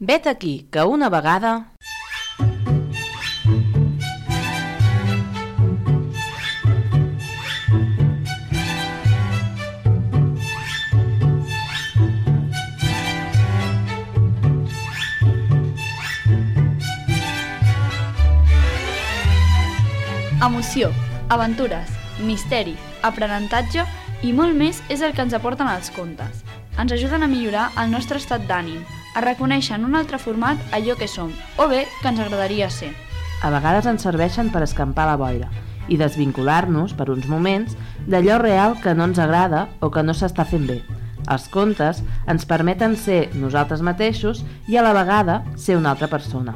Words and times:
Vet 0.00 0.28
aquí 0.28 0.68
que 0.70 0.84
una 0.84 1.08
vegada... 1.08 1.72
Emoció, 20.40 20.92
aventures, 21.28 21.90
misteri, 22.22 22.76
aprenentatge 23.02 23.82
i 24.22 24.30
molt 24.32 24.54
més 24.54 24.78
és 24.88 25.02
el 25.02 25.10
que 25.10 25.26
ens 25.26 25.34
aporten 25.34 25.66
els 25.66 25.90
contes. 25.90 26.46
Ens 26.78 26.94
ajuden 26.94 27.26
a 27.26 27.28
millorar 27.28 27.72
el 27.82 27.90
nostre 27.90 28.22
estat 28.22 28.46
d'ànim, 28.46 28.86
a 29.18 29.20
reconèixer 29.20 29.74
en 29.74 29.84
un 29.88 29.96
altre 29.98 30.20
format 30.22 30.60
allò 30.70 30.94
que 30.94 31.08
som, 31.10 31.32
o 31.58 31.66
bé 31.66 31.88
que 31.98 32.06
ens 32.12 32.20
agradaria 32.22 32.70
ser. 32.70 32.92
A 33.42 33.50
vegades 33.50 33.86
ens 33.90 34.04
serveixen 34.06 34.52
per 34.54 34.62
escampar 34.62 35.08
la 35.10 35.18
boira 35.18 35.48
i 35.88 35.96
desvincular-nos, 35.98 36.92
per 36.94 37.08
uns 37.10 37.26
moments, 37.26 37.74
d'allò 38.06 38.36
real 38.38 38.76
que 38.82 38.92
no 38.94 39.08
ens 39.08 39.18
agrada 39.18 39.66
o 39.80 39.90
que 39.90 40.04
no 40.04 40.14
s'està 40.14 40.44
fent 40.46 40.68
bé. 40.68 40.78
Els 41.28 41.48
contes 41.50 42.02
ens 42.30 42.46
permeten 42.46 42.94
ser 42.96 43.32
nosaltres 43.34 43.82
mateixos 43.82 44.44
i 44.68 44.78
a 44.78 44.84
la 44.86 44.94
vegada 44.96 45.40
ser 45.56 45.78
una 45.80 45.90
altra 45.96 46.08
persona. 46.12 46.54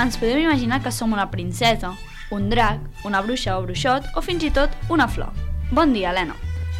Ens 0.00 0.18
podem 0.18 0.42
imaginar 0.48 0.80
que 0.82 0.90
som 0.90 1.12
una 1.12 1.30
princesa, 1.30 1.92
un 2.34 2.48
drac, 2.50 2.80
una 3.04 3.22
bruixa 3.22 3.54
o 3.58 3.62
bruixot 3.62 4.10
o 4.16 4.24
fins 4.24 4.48
i 4.48 4.50
tot 4.50 4.74
una 4.88 5.06
flor. 5.06 5.30
Bon 5.70 5.92
dia, 5.94 6.10
Helena. 6.10 6.34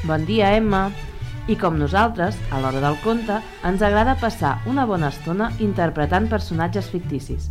Bon 0.09 0.27
dia, 0.27 0.57
Emma. 0.57 0.89
I 1.51 1.57
com 1.59 1.75
nosaltres, 1.75 2.37
a 2.55 2.61
l'hora 2.63 2.79
del 2.79 2.95
conte, 3.03 3.41
ens 3.67 3.81
agrada 3.83 4.13
passar 4.21 4.61
una 4.71 4.85
bona 4.87 5.09
estona 5.11 5.49
interpretant 5.59 6.29
personatges 6.31 6.87
ficticis. 6.93 7.49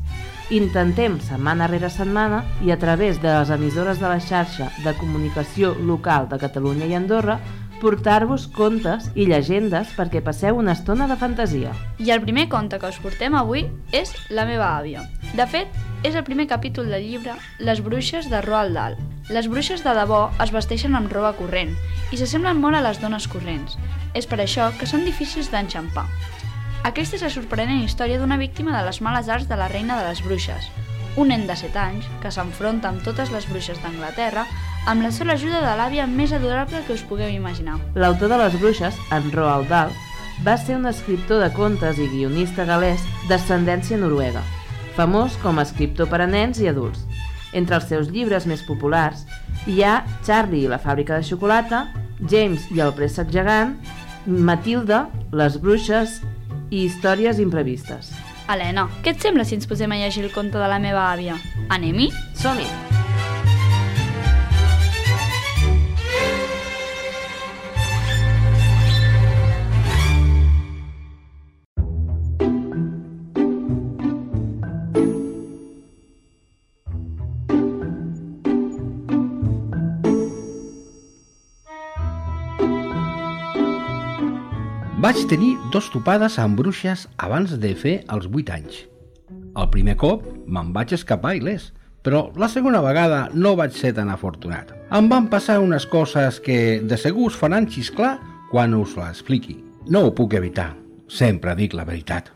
Intentem, 0.56 1.18
setmana 1.20 1.68
rere 1.68 1.90
setmana, 1.92 2.46
i 2.64 2.72
a 2.72 2.78
través 2.80 3.20
de 3.20 3.28
les 3.34 3.52
emissores 3.52 4.00
de 4.00 4.08
la 4.08 4.22
xarxa 4.24 4.70
de 4.86 4.96
comunicació 5.02 5.74
local 5.84 6.30
de 6.32 6.40
Catalunya 6.40 6.88
i 6.88 6.96
Andorra, 6.96 7.42
portar-vos 7.84 8.48
contes 8.56 9.12
i 9.20 9.28
llegendes 9.28 9.92
perquè 10.00 10.24
passeu 10.24 10.56
una 10.64 10.78
estona 10.80 11.12
de 11.12 11.20
fantasia. 11.20 11.76
I 12.00 12.16
el 12.16 12.24
primer 12.24 12.48
conte 12.48 12.80
que 12.80 12.88
us 12.88 13.04
portem 13.04 13.36
avui 13.36 13.68
és 13.92 14.16
La 14.32 14.48
meva 14.48 14.78
àvia. 14.80 15.04
De 15.36 15.44
fet, 15.44 15.76
és 16.08 16.16
el 16.16 16.24
primer 16.24 16.48
capítol 16.48 16.88
del 16.88 17.04
llibre 17.04 17.36
Les 17.60 17.84
bruixes 17.84 18.32
de 18.32 18.40
Roald 18.48 18.80
Dahl. 18.80 19.02
Les 19.30 19.46
bruixes 19.46 19.84
de 19.86 19.92
debò 19.94 20.24
es 20.42 20.50
vesteixen 20.50 20.96
amb 20.98 21.12
roba 21.14 21.36
corrent 21.38 21.76
i 22.10 22.18
s'assemblen 22.18 22.58
molt 22.58 22.80
a 22.80 22.82
les 22.82 22.98
dones 22.98 23.28
corrents. 23.30 23.76
És 24.18 24.26
per 24.26 24.40
això 24.42 24.72
que 24.80 24.88
són 24.90 25.04
difícils 25.06 25.52
d'enxampar. 25.54 26.08
Aquesta 26.90 27.20
és 27.20 27.26
la 27.26 27.30
sorprenent 27.30 27.84
història 27.84 28.18
d'una 28.18 28.40
víctima 28.42 28.74
de 28.74 28.82
les 28.88 29.02
males 29.06 29.30
arts 29.30 29.46
de 29.46 29.58
la 29.60 29.68
reina 29.70 30.00
de 30.00 30.08
les 30.08 30.24
bruixes, 30.26 30.72
un 31.16 31.30
nen 31.30 31.46
de 31.46 31.56
7 31.60 31.78
anys 31.78 32.08
que 32.24 32.32
s'enfronta 32.34 32.90
amb 32.90 33.04
totes 33.06 33.30
les 33.30 33.46
bruixes 33.52 33.78
d'Anglaterra 33.84 34.48
amb 34.90 35.06
la 35.06 35.12
sola 35.14 35.36
ajuda 35.38 35.62
de 35.62 35.76
l'àvia 35.78 36.08
més 36.10 36.34
adorable 36.34 36.82
que 36.88 36.96
us 36.98 37.06
pugueu 37.06 37.30
imaginar. 37.30 37.78
L'autor 37.94 38.34
de 38.34 38.40
les 38.42 38.58
bruixes, 38.58 38.98
en 39.14 39.30
Roald 39.36 39.70
Dahl, 39.70 39.94
va 40.42 40.56
ser 40.58 40.80
un 40.80 40.90
escriptor 40.90 41.44
de 41.44 41.52
contes 41.54 42.00
i 42.00 42.08
guionista 42.10 42.66
galès 42.66 43.06
d'ascendència 43.30 44.00
noruega, 44.02 44.42
famós 44.98 45.38
com 45.44 45.60
a 45.60 45.68
escriptor 45.68 46.10
per 46.10 46.24
a 46.24 46.32
nens 46.32 46.64
i 46.64 46.72
adults. 46.72 47.09
Entre 47.54 47.78
els 47.80 47.88
seus 47.90 48.10
llibres 48.14 48.46
més 48.50 48.62
populars 48.66 49.26
hi 49.68 49.82
ha 49.84 50.04
Charlie 50.26 50.66
i 50.66 50.72
la 50.72 50.82
fàbrica 50.82 51.18
de 51.18 51.26
xocolata, 51.26 51.88
James 52.30 52.68
i 52.76 52.84
el 52.84 52.94
préssec 52.98 53.32
gegant, 53.34 53.76
Matilda, 54.26 55.08
les 55.32 55.58
bruixes 55.62 56.20
i 56.70 56.86
històries 56.86 57.40
imprevistes. 57.42 58.14
Helena, 58.50 58.88
què 59.06 59.14
et 59.14 59.26
sembla 59.26 59.46
si 59.46 59.58
ens 59.58 59.70
posem 59.70 59.92
a 59.94 60.02
llegir 60.02 60.26
el 60.26 60.34
conte 60.34 60.58
de 60.58 60.70
la 60.70 60.82
meva 60.82 61.10
àvia? 61.14 61.38
Anem-hi? 61.70 62.10
Som-hi! 62.38 62.89
Vaig 85.10 85.24
tenir 85.26 85.56
dos 85.74 85.88
topades 85.90 86.36
amb 86.38 86.60
bruixes 86.60 87.08
abans 87.26 87.56
de 87.58 87.70
fer 87.74 87.94
els 88.14 88.28
8 88.30 88.52
anys. 88.54 88.76
El 89.58 89.70
primer 89.74 89.96
cop 89.98 90.28
me'n 90.46 90.68
vaig 90.76 90.92
escapar 90.94 91.32
il·lès, 91.40 91.72
però 92.06 92.28
la 92.38 92.46
segona 92.54 92.84
vegada 92.86 93.24
no 93.34 93.56
vaig 93.58 93.74
ser 93.74 93.96
tan 93.98 94.12
afortunat. 94.14 94.70
Em 94.94 95.10
van 95.10 95.26
passar 95.32 95.56
unes 95.64 95.90
coses 95.90 96.38
que 96.46 96.60
de 96.86 97.02
segur 97.02 97.26
us 97.32 97.40
faran 97.42 97.66
xisclar 97.66 98.20
quan 98.52 98.78
us 98.78 98.94
l'expliqui. 99.02 99.58
No 99.90 100.04
ho 100.06 100.14
puc 100.14 100.38
evitar, 100.38 100.76
sempre 101.10 101.58
dic 101.58 101.74
la 101.74 101.90
veritat. 101.90 102.30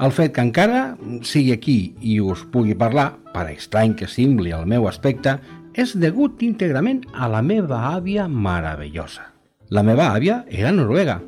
El 0.00 0.16
fet 0.16 0.32
que 0.32 0.48
encara 0.48 0.96
sigui 1.20 1.52
aquí 1.52 1.78
i 2.00 2.16
us 2.24 2.48
pugui 2.48 2.80
parlar, 2.80 3.10
per 3.36 3.50
estrany 3.52 3.92
que 3.92 4.08
sembli 4.08 4.56
el 4.56 4.64
meu 4.64 4.88
aspecte, 4.88 5.36
és 5.76 5.92
degut 6.00 6.40
íntegrament 6.40 7.04
a 7.12 7.28
la 7.28 7.44
meva 7.44 7.84
àvia 7.92 8.24
meravellosa. 8.24 9.34
La 9.68 9.84
meva 9.84 10.14
àvia 10.16 10.46
era 10.48 10.72
noruega, 10.72 11.20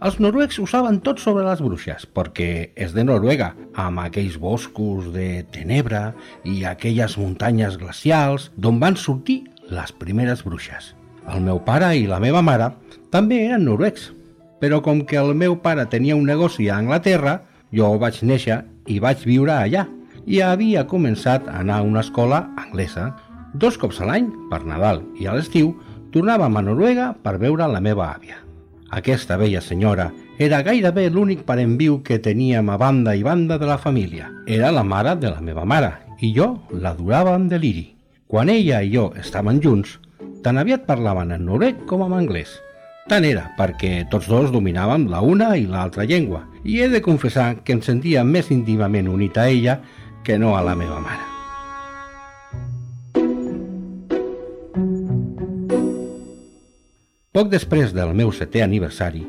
els 0.00 0.16
noruecs 0.20 0.58
ho 0.60 0.66
saben 0.70 1.00
tot 1.04 1.20
sobre 1.20 1.44
les 1.44 1.60
bruixes, 1.60 2.06
perquè 2.06 2.70
és 2.76 2.94
de 2.96 3.04
Noruega, 3.04 3.52
amb 3.76 4.00
aquells 4.00 4.38
boscos 4.40 5.10
de 5.14 5.42
tenebra 5.52 6.14
i 6.44 6.64
aquelles 6.64 7.18
muntanyes 7.20 7.76
glacials 7.80 8.50
d'on 8.56 8.80
van 8.80 8.96
sortir 8.96 9.42
les 9.70 9.92
primeres 9.92 10.44
bruixes. 10.46 10.94
El 11.30 11.44
meu 11.44 11.60
pare 11.64 11.92
i 11.98 12.08
la 12.08 12.20
meva 12.22 12.42
mare 12.42 12.72
també 13.12 13.44
eren 13.44 13.66
noruecs, 13.68 14.10
però 14.60 14.80
com 14.84 15.04
que 15.06 15.18
el 15.20 15.34
meu 15.34 15.56
pare 15.62 15.86
tenia 15.92 16.16
un 16.16 16.26
negoci 16.28 16.68
a 16.68 16.78
Anglaterra, 16.80 17.40
jo 17.72 17.92
vaig 18.02 18.20
néixer 18.26 18.62
i 18.90 18.98
vaig 19.00 19.24
viure 19.24 19.54
allà 19.54 19.86
i 20.26 20.40
havia 20.44 20.86
començat 20.88 21.48
a 21.48 21.60
anar 21.62 21.80
a 21.80 21.86
una 21.86 22.04
escola 22.04 22.44
anglesa. 22.60 23.10
Dos 23.54 23.78
cops 23.80 24.00
a 24.00 24.10
l'any, 24.10 24.28
per 24.50 24.62
Nadal 24.66 25.02
i 25.18 25.26
a 25.26 25.34
l'estiu, 25.36 25.74
tornàvem 26.14 26.56
a 26.56 26.66
Noruega 26.66 27.10
per 27.24 27.38
veure 27.42 27.68
la 27.70 27.82
meva 27.82 28.10
àvia. 28.10 28.49
Aquesta 28.90 29.36
vella 29.38 29.60
senyora 29.60 30.10
era 30.38 30.62
gairebé 30.66 31.06
l'únic 31.10 31.44
parent 31.46 31.76
viu 31.78 32.00
que 32.02 32.18
teníem 32.18 32.70
a 32.70 32.76
banda 32.80 33.14
i 33.14 33.22
banda 33.22 33.58
de 33.58 33.68
la 33.68 33.78
família. 33.78 34.30
Era 34.46 34.72
la 34.74 34.82
mare 34.82 35.14
de 35.16 35.30
la 35.30 35.40
meva 35.40 35.64
mare 35.64 35.92
i 36.20 36.32
jo 36.34 36.56
l'adorava 36.72 37.34
amb 37.34 37.50
deliri. 37.50 37.86
Quan 38.26 38.50
ella 38.50 38.82
i 38.82 38.90
jo 38.94 39.10
estaven 39.18 39.60
junts, 39.62 39.98
tan 40.42 40.58
aviat 40.58 40.86
parlaven 40.86 41.32
en 41.36 41.46
noruec 41.46 41.86
com 41.86 42.02
en 42.06 42.18
anglès. 42.18 42.58
Tant 43.10 43.24
era 43.26 43.48
perquè 43.58 44.04
tots 44.10 44.28
dos 44.30 44.52
dominàvem 44.54 45.08
la 45.10 45.22
una 45.22 45.54
i 45.58 45.66
l'altra 45.66 46.06
llengua 46.06 46.44
i 46.64 46.80
he 46.80 46.88
de 46.92 47.02
confessar 47.02 47.56
que 47.64 47.74
em 47.74 47.82
sentia 47.82 48.24
més 48.24 48.52
íntimament 48.54 49.10
unit 49.10 49.38
a 49.38 49.48
ella 49.50 49.80
que 50.22 50.38
no 50.38 50.56
a 50.56 50.62
la 50.66 50.76
meva 50.78 51.00
mare. 51.02 51.39
Poc 57.40 57.48
després 57.48 57.94
del 57.96 58.10
meu 58.12 58.28
setè 58.36 58.60
aniversari, 58.60 59.22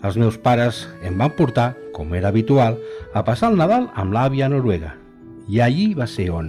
els 0.00 0.14
meus 0.16 0.38
pares 0.40 0.78
em 1.04 1.18
van 1.20 1.34
portar, 1.36 1.74
com 1.92 2.14
era 2.16 2.30
habitual, 2.32 2.78
a 3.12 3.20
passar 3.26 3.50
el 3.52 3.58
Nadal 3.60 3.90
amb 3.92 4.14
l'àvia 4.16 4.46
noruega. 4.48 4.94
I 5.52 5.60
allí 5.60 5.84
va 5.98 6.06
ser 6.08 6.30
on, 6.32 6.48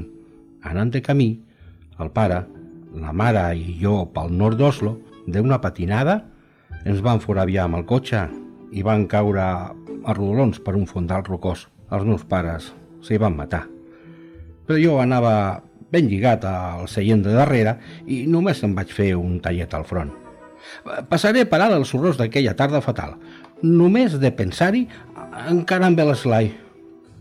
anant 0.64 0.94
de 0.94 1.02
camí, 1.04 1.28
el 2.00 2.14
pare, 2.16 2.38
la 3.04 3.12
mare 3.12 3.42
i 3.52 3.76
jo 3.82 4.06
pel 4.14 4.32
nord 4.32 4.62
d'Oslo, 4.62 4.94
d'una 5.28 5.58
patinada, 5.60 6.16
ens 6.86 7.04
van 7.04 7.20
foraviar 7.20 7.68
amb 7.68 7.82
el 7.82 7.84
cotxe 7.92 8.24
i 8.72 8.88
van 8.88 9.04
caure 9.12 9.44
a 9.44 10.16
rodolons 10.16 10.64
per 10.64 10.78
un 10.80 10.88
fondal 10.88 11.28
rocós. 11.28 11.66
Els 11.92 12.08
meus 12.08 12.24
pares 12.24 12.72
s'hi 13.04 13.20
van 13.20 13.36
matar. 13.36 13.66
Però 14.64 14.80
jo 14.80 14.96
anava 15.04 15.36
ben 15.92 16.08
lligat 16.08 16.48
al 16.48 16.88
seient 16.88 17.28
de 17.28 17.36
darrere 17.36 17.76
i 18.08 18.24
només 18.24 18.64
em 18.64 18.80
vaig 18.80 18.96
fer 19.02 19.12
un 19.20 19.42
tallet 19.44 19.76
al 19.76 19.84
front. 19.84 20.16
Passaré 21.10 21.46
per 21.50 21.62
alt 21.62 21.78
els 21.78 21.94
horrors 21.94 22.20
d'aquella 22.20 22.56
tarda 22.58 22.82
fatal. 22.82 23.16
Només 23.64 24.18
de 24.20 24.32
pensar-hi 24.32 24.86
encara 25.50 25.88
em 25.88 25.96
ve 25.98 26.06
l'eslai. 26.08 26.54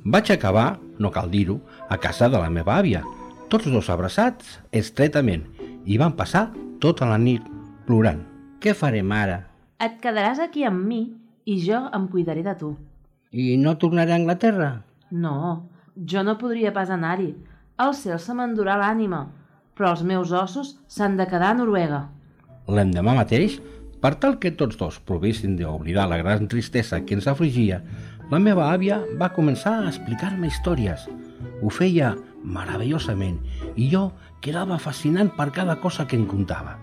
Vaig 0.05 0.31
acabar 0.33 0.79
no 0.99 1.11
cal 1.15 1.31
dir-ho, 1.31 1.61
a 1.89 1.97
casa 1.99 2.29
de 2.29 2.39
la 2.39 2.51
meva 2.51 2.77
àvia, 2.79 3.05
tots 3.49 3.71
dos 3.71 3.89
abraçats 3.91 4.59
estretament, 4.75 5.47
i 5.87 5.97
van 5.99 6.15
passar 6.19 6.49
tota 6.83 7.09
la 7.09 7.19
nit 7.19 7.45
plorant. 7.87 8.21
Què 8.61 8.75
farem 8.75 9.13
ara? 9.15 9.45
Et 9.81 9.99
quedaràs 10.03 10.43
aquí 10.43 10.67
amb 10.67 10.85
mi 10.85 11.01
i 11.47 11.57
jo 11.63 11.85
em 11.95 12.09
cuidaré 12.11 12.43
de 12.43 12.55
tu. 12.59 12.75
I 13.31 13.57
no 13.61 13.77
tornaré 13.79 14.13
a 14.13 14.19
Anglaterra? 14.19 14.71
No, 15.11 15.69
jo 15.95 16.25
no 16.27 16.39
podria 16.41 16.75
pas 16.75 16.91
anar-hi. 16.91 17.33
El 17.79 17.95
cel 17.95 18.19
se 18.19 18.35
m'endurà 18.35 18.77
l'ànima, 18.81 19.29
però 19.79 19.95
els 19.95 20.03
meus 20.03 20.33
ossos 20.35 20.75
s'han 20.91 21.17
de 21.17 21.29
quedar 21.31 21.53
a 21.55 21.59
Noruega. 21.61 22.09
L'endemà 22.69 23.15
mateix, 23.17 23.59
per 24.03 24.15
tal 24.23 24.37
que 24.39 24.53
tots 24.55 24.77
dos 24.79 24.99
provessin 25.09 25.57
d'oblidar 25.59 26.07
la 26.11 26.21
gran 26.21 26.47
tristesa 26.53 27.01
que 27.05 27.17
ens 27.17 27.27
afligia, 27.31 27.81
la 28.31 28.39
meva 28.39 28.69
àvia 28.71 29.01
va 29.21 29.33
començar 29.33 29.79
a 29.79 29.89
explicar-me 29.89 30.51
històries. 30.51 31.07
Ho 31.63 31.71
feia 31.73 32.13
meravellosament 32.45 33.39
i 33.75 33.89
jo 33.91 34.11
quedava 34.45 34.79
fascinant 34.79 35.33
per 35.37 35.49
cada 35.57 35.79
cosa 35.81 36.07
que 36.07 36.19
em 36.19 36.27
contava. 36.29 36.77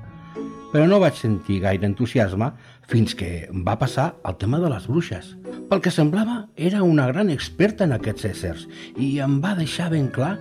Però 0.74 0.90
no 0.90 1.00
vaig 1.00 1.16
sentir 1.16 1.62
gaire 1.64 1.88
entusiasme 1.88 2.50
fins 2.90 3.14
que 3.16 3.48
va 3.68 3.78
passar 3.80 4.10
el 4.28 4.36
tema 4.42 4.60
de 4.60 4.74
les 4.74 4.90
bruixes. 4.90 5.36
Pel 5.70 5.80
que 5.86 5.94
semblava, 5.94 6.48
era 6.58 6.84
una 6.84 7.06
gran 7.08 7.30
experta 7.30 7.86
en 7.86 7.94
aquests 7.96 8.26
éssers 8.34 8.66
i 8.98 9.20
em 9.24 9.38
va 9.42 9.56
deixar 9.56 9.92
ben 9.94 10.10
clar 10.12 10.36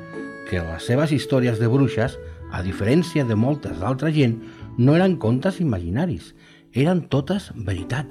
que 0.48 0.64
les 0.64 0.88
seves 0.88 1.12
històries 1.12 1.60
de 1.60 1.68
bruixes, 1.70 2.18
a 2.54 2.62
diferència 2.62 3.24
de 3.28 3.36
moltes 3.38 3.78
d'altra 3.80 4.10
gent, 4.14 4.36
no 4.76 4.96
eren 4.96 5.16
contes 5.22 5.60
imaginaris, 5.60 6.34
eren 6.72 7.04
totes 7.08 7.50
veritat, 7.54 8.10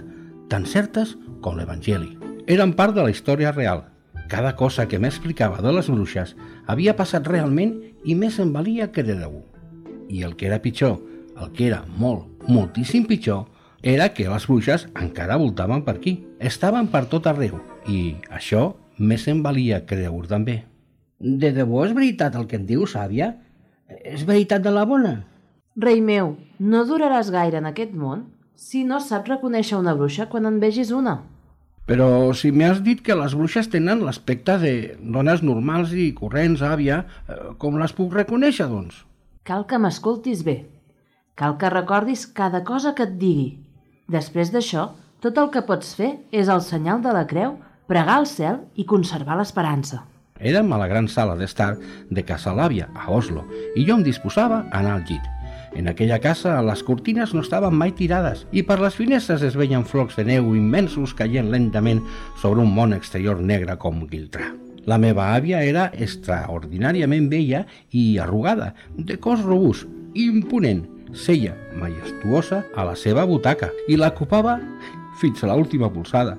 tan 0.50 0.66
certes 0.66 1.18
com 1.42 1.58
l'Evangeli. 1.58 2.18
Eren 2.48 2.74
part 2.78 2.96
de 2.96 3.04
la 3.04 3.12
història 3.12 3.52
real. 3.52 3.86
Cada 4.32 4.56
cosa 4.56 4.88
que 4.88 5.00
m'explicava 5.00 5.62
de 5.62 5.74
les 5.76 5.90
bruixes 5.92 6.36
havia 6.68 6.96
passat 6.96 7.28
realment 7.28 7.76
i 8.04 8.16
més 8.16 8.40
em 8.40 8.54
valia 8.54 8.92
que 8.92 9.04
de 9.04 9.18
debò. 9.20 9.44
I 10.10 10.24
el 10.24 10.36
que 10.40 10.48
era 10.48 10.62
pitjor, 10.64 11.00
el 11.40 11.52
que 11.52 11.68
era 11.68 11.84
molt, 11.98 12.28
moltíssim 12.48 13.06
pitjor, 13.08 13.46
era 13.84 14.14
que 14.16 14.30
les 14.30 14.48
bruixes 14.48 14.88
encara 14.96 15.38
voltaven 15.38 15.84
per 15.84 15.98
aquí. 15.98 16.16
Estaven 16.40 16.88
per 16.88 17.06
tot 17.12 17.28
arreu 17.28 17.60
i 17.88 18.16
això 18.32 18.72
més 18.98 19.28
em 19.28 19.44
valia 19.44 19.84
creure 19.86 20.30
també. 20.32 20.62
De 21.20 21.52
debò 21.56 21.84
és 21.86 21.94
veritat 21.96 22.36
el 22.40 22.48
que 22.48 22.60
et 22.60 22.66
dius, 22.68 22.96
àvia? 23.00 23.34
És 24.04 24.24
veritat 24.28 24.64
de 24.64 24.72
la 24.72 24.86
bona? 24.88 25.14
Rei 25.76 26.02
meu, 26.06 26.36
no 26.60 26.84
duraràs 26.86 27.32
gaire 27.34 27.58
en 27.58 27.66
aquest 27.66 27.94
món 27.98 28.28
si 28.56 28.84
no 28.86 29.00
saps 29.02 29.32
reconèixer 29.32 29.80
una 29.80 29.96
bruixa 29.98 30.28
quan 30.30 30.46
en 30.46 30.60
vegis 30.62 30.92
una. 30.94 31.24
Però 31.90 32.32
si 32.38 32.52
m'has 32.54 32.84
dit 32.86 33.02
que 33.04 33.18
les 33.18 33.34
bruixes 33.36 33.68
tenen 33.74 34.04
l'aspecte 34.06 34.60
de 34.62 34.74
dones 35.02 35.42
normals 35.44 35.92
i 35.98 36.12
corrents, 36.16 36.62
àvia, 36.62 37.02
eh, 37.28 37.40
com 37.58 37.82
les 37.82 37.92
puc 37.92 38.14
reconèixer, 38.14 38.70
doncs? 38.70 39.02
Cal 39.44 39.66
que 39.66 39.82
m'escoltis 39.82 40.46
bé. 40.46 40.64
Cal 41.36 41.58
que 41.58 41.74
recordis 41.74 42.28
cada 42.28 42.64
cosa 42.64 42.94
que 42.94 43.10
et 43.10 43.18
digui. 43.18 43.58
Després 44.08 44.54
d'això, 44.54 44.92
tot 45.20 45.38
el 45.42 45.50
que 45.50 45.66
pots 45.66 45.96
fer 45.98 46.20
és 46.32 46.48
el 46.48 46.62
senyal 46.62 47.02
de 47.02 47.12
la 47.12 47.26
creu, 47.26 47.58
pregar 47.88 48.22
al 48.22 48.28
cel 48.28 48.62
i 48.76 48.86
conservar 48.86 49.36
l'esperança. 49.40 50.06
Érem 50.40 50.72
a 50.72 50.78
la 50.78 50.88
gran 50.88 51.08
sala 51.08 51.36
d'estar 51.36 51.74
de 52.10 52.24
Casa 52.24 52.54
Làvia, 52.54 52.90
a 52.94 53.10
Oslo, 53.12 53.48
i 53.76 53.84
jo 53.88 53.98
em 53.98 54.04
disposava 54.04 54.68
a 54.70 54.80
anar 54.80 55.00
al 55.00 55.08
llit. 55.10 55.24
En 55.76 55.88
aquella 55.90 56.20
casa 56.22 56.60
les 56.62 56.84
cortines 56.86 57.34
no 57.34 57.42
estaven 57.42 57.74
mai 57.74 57.94
tirades 57.98 58.46
i 58.54 58.62
per 58.68 58.78
les 58.82 58.96
finestres 58.98 59.42
es 59.46 59.58
veien 59.58 59.86
flocs 59.90 60.20
de 60.20 60.28
neu 60.28 60.54
immensos 60.56 61.16
caient 61.18 61.50
lentament 61.50 62.04
sobre 62.42 62.62
un 62.62 62.74
món 62.76 62.94
exterior 62.94 63.42
negre 63.42 63.78
com 63.82 64.04
guiltrà. 64.10 64.52
La 64.86 65.00
meva 65.00 65.32
àvia 65.34 65.64
era 65.64 65.88
extraordinàriament 65.96 67.30
vella 67.32 67.64
i 67.90 68.18
arrugada, 68.20 68.74
de 68.98 69.16
cos 69.18 69.42
robust, 69.42 69.88
imponent, 70.14 70.84
seia 71.14 71.56
majestuosa 71.80 72.64
a 72.76 72.86
la 72.90 72.98
seva 73.00 73.26
butaca 73.26 73.72
i 73.88 73.98
la 73.98 74.12
ocupava 74.14 74.58
fins 75.22 75.44
a 75.44 75.54
l'última 75.54 75.90
polsada. 75.94 76.36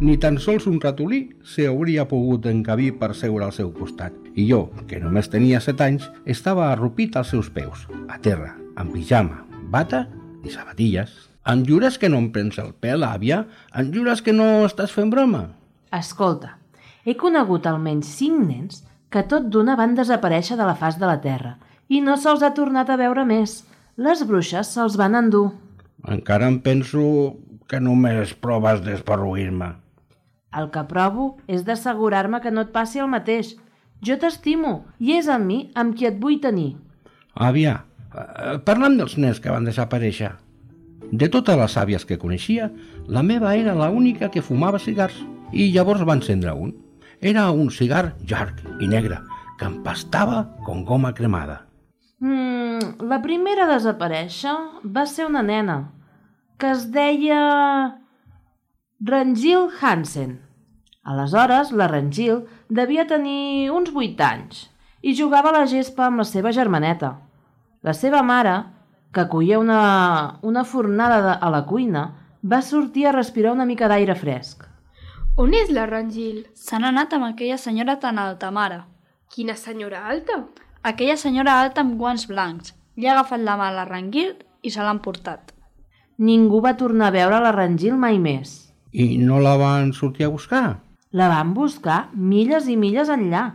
Ni 0.00 0.18
tan 0.20 0.38
sols 0.42 0.66
un 0.66 0.80
ratolí 0.82 1.22
se 1.46 1.66
hauria 1.70 2.06
pogut 2.10 2.46
encabir 2.50 2.92
per 3.00 3.14
seure 3.14 3.46
al 3.46 3.54
seu 3.56 3.72
costat. 3.72 4.12
I 4.34 4.46
jo, 4.50 4.66
que 4.90 5.00
només 5.00 5.32
tenia 5.32 5.62
set 5.62 5.80
anys, 5.80 6.10
estava 6.26 6.70
arrupit 6.72 7.16
als 7.16 7.32
seus 7.32 7.48
peus, 7.50 7.86
a 8.10 8.18
terra, 8.20 8.56
amb 8.76 8.92
pijama, 8.92 9.42
bata 9.72 10.06
i 10.44 10.52
sabatilles. 10.52 11.10
Em 11.46 11.62
jures 11.66 11.96
que 11.98 12.10
no 12.10 12.18
em 12.20 12.28
prens 12.34 12.58
el 12.58 12.72
pèl, 12.82 13.04
àvia? 13.06 13.44
Em 13.74 13.92
jures 13.94 14.22
que 14.22 14.34
no 14.34 14.66
estàs 14.66 14.92
fent 14.92 15.10
broma? 15.12 15.46
Escolta, 15.94 16.56
he 17.06 17.14
conegut 17.14 17.66
almenys 17.66 18.10
cinc 18.18 18.42
nens 18.48 18.82
que 19.10 19.22
tot 19.30 19.46
d'una 19.48 19.76
van 19.78 19.94
desaparèixer 19.94 20.58
de 20.58 20.66
la 20.66 20.74
faç 20.74 20.98
de 21.00 21.06
la 21.06 21.20
terra 21.22 21.56
i 21.88 22.02
no 22.02 22.16
se'ls 22.18 22.42
ha 22.42 22.52
tornat 22.54 22.90
a 22.90 22.98
veure 22.98 23.24
més. 23.24 23.62
Les 23.96 24.24
bruixes 24.26 24.74
se'ls 24.74 24.98
van 25.00 25.14
endur. 25.14 25.52
Encara 26.04 26.50
em 26.50 26.58
penso 26.60 27.38
que 27.70 27.80
només 27.80 28.34
proves 28.34 28.82
d'esparruir-me. 28.82 29.72
El 30.56 30.68
que 30.74 30.82
provo 30.90 31.36
és 31.46 31.64
d'assegurar-me 31.64 32.42
que 32.42 32.50
no 32.50 32.66
et 32.66 32.74
passi 32.74 33.00
el 33.02 33.10
mateix. 33.12 33.54
Jo 34.02 34.18
t'estimo 34.20 34.82
i 34.98 35.16
és 35.16 35.30
amb 35.32 35.46
mi 35.46 35.60
amb 35.74 35.96
qui 35.96 36.10
et 36.10 36.18
vull 36.20 36.40
tenir. 36.42 36.74
Àvia, 37.34 37.85
parlant 38.64 38.96
dels 38.98 39.16
nens 39.18 39.40
que 39.40 39.52
van 39.52 39.66
desaparèixer. 39.68 40.32
De 41.12 41.28
totes 41.30 41.58
les 41.58 41.76
àvies 41.78 42.04
que 42.06 42.18
coneixia, 42.18 42.70
la 43.06 43.22
meva 43.22 43.54
era 43.54 43.76
la 43.78 43.90
única 43.90 44.30
que 44.30 44.42
fumava 44.42 44.80
cigars 44.82 45.18
i 45.52 45.70
llavors 45.74 46.02
va 46.06 46.16
encendre 46.18 46.54
un. 46.54 46.74
Era 47.20 47.50
un 47.50 47.70
cigar 47.70 48.16
llarg 48.28 48.62
i 48.80 48.88
negre 48.90 49.20
que 49.58 49.68
empastava 49.68 50.42
com 50.66 50.84
goma 50.84 51.12
cremada. 51.14 51.62
Mm, 52.20 53.06
la 53.08 53.20
primera 53.22 53.66
a 53.66 53.70
desaparèixer 53.74 54.56
va 54.84 55.06
ser 55.06 55.26
una 55.28 55.42
nena 55.42 55.78
que 56.58 56.72
es 56.72 56.88
deia 56.92 57.40
Rangil 59.00 59.68
Hansen. 59.80 60.38
Aleshores, 61.04 61.70
la 61.72 61.86
Rangil 61.88 62.46
devia 62.68 63.06
tenir 63.06 63.70
uns 63.70 63.92
8 63.94 64.24
anys 64.26 64.64
i 65.02 65.14
jugava 65.14 65.52
a 65.52 65.60
la 65.60 65.66
gespa 65.70 66.08
amb 66.08 66.22
la 66.22 66.26
seva 66.26 66.52
germaneta. 66.56 67.12
La 67.86 67.92
seva 67.94 68.18
mare, 68.26 68.52
que 69.14 69.28
coïa 69.30 69.60
una, 69.62 69.80
una 70.42 70.64
fornada 70.66 71.18
de, 71.22 71.34
a 71.38 71.50
la 71.54 71.60
cuina, 71.68 72.00
va 72.42 72.58
sortir 72.68 73.04
a 73.06 73.12
respirar 73.14 73.52
una 73.54 73.66
mica 73.68 73.86
d'aire 73.86 74.16
fresc. 74.18 74.64
On 75.38 75.52
és 75.54 75.70
la 75.70 75.84
Rangil? 75.86 76.40
Se 76.58 76.80
n'ha 76.80 76.90
anat 76.90 77.14
amb 77.14 77.28
aquella 77.28 77.58
senyora 77.62 77.94
tan 78.02 78.18
alta, 78.18 78.50
mare. 78.50 78.80
Quina 79.30 79.54
senyora 79.60 80.00
alta? 80.10 80.40
Aquella 80.82 81.14
senyora 81.20 81.60
alta 81.60 81.84
amb 81.84 81.94
guants 82.00 82.26
blancs. 82.26 82.74
Li 82.96 83.06
ha 83.06 83.12
agafat 83.14 83.44
la 83.46 83.54
mà 83.60 83.70
a 83.70 83.76
la 83.76 83.86
Rangil 83.86 84.34
i 84.66 84.74
se 84.74 84.82
l'han 84.82 84.98
portat. 85.06 85.54
Ningú 86.18 86.58
va 86.64 86.74
tornar 86.80 87.12
a 87.12 87.16
veure 87.20 87.40
la 87.44 87.54
Rangil 87.54 87.94
mai 87.94 88.18
més. 88.18 88.56
I 88.90 89.14
no 89.22 89.38
la 89.38 89.54
van 89.62 89.92
sortir 89.92 90.26
a 90.26 90.32
buscar? 90.34 90.64
La 91.12 91.30
van 91.30 91.54
buscar 91.54 92.08
milles 92.34 92.66
i 92.66 92.74
milles 92.74 93.14
enllà. 93.14 93.46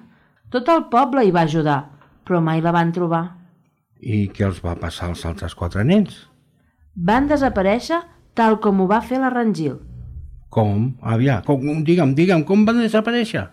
Tot 0.55 0.71
el 0.71 0.87
poble 0.95 1.27
hi 1.27 1.35
va 1.35 1.43
ajudar, 1.49 1.81
però 2.23 2.39
mai 2.39 2.63
la 2.63 2.71
van 2.71 2.95
trobar. 2.95 3.40
I 4.01 4.25
què 4.33 4.47
els 4.47 4.59
va 4.65 4.73
passar 4.81 5.11
als 5.11 5.23
altres 5.29 5.53
quatre 5.55 5.85
nens? 5.85 6.25
Van 6.95 7.29
desaparèixer 7.29 8.01
tal 8.33 8.57
com 8.63 8.81
ho 8.81 8.87
va 8.89 9.01
fer 9.05 9.19
la 9.21 9.29
Rangil. 9.29 9.77
Com? 10.51 10.91
Àvia, 11.01 11.39
com, 11.45 11.61
digue'm, 11.85 12.15
digue'm, 12.17 12.43
com 12.47 12.65
van 12.67 12.81
desaparèixer? 12.81 13.45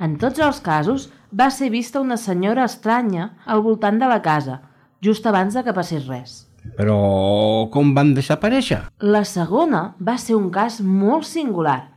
En 0.00 0.16
tots 0.20 0.40
els 0.42 0.60
casos, 0.64 1.08
va 1.32 1.48
ser 1.54 1.70
vista 1.70 2.00
una 2.00 2.16
senyora 2.20 2.66
estranya 2.68 3.30
al 3.46 3.62
voltant 3.62 4.00
de 4.00 4.08
la 4.10 4.20
casa, 4.24 4.60
just 5.00 5.26
abans 5.26 5.54
de 5.54 5.62
que 5.64 5.76
passés 5.76 6.08
res. 6.08 6.46
Però 6.76 7.68
com 7.72 7.94
van 7.96 8.12
desaparèixer? 8.16 8.82
La 9.00 9.22
segona 9.24 9.94
va 10.00 10.16
ser 10.18 10.36
un 10.36 10.50
cas 10.52 10.80
molt 10.84 11.28
singular. 11.28 11.92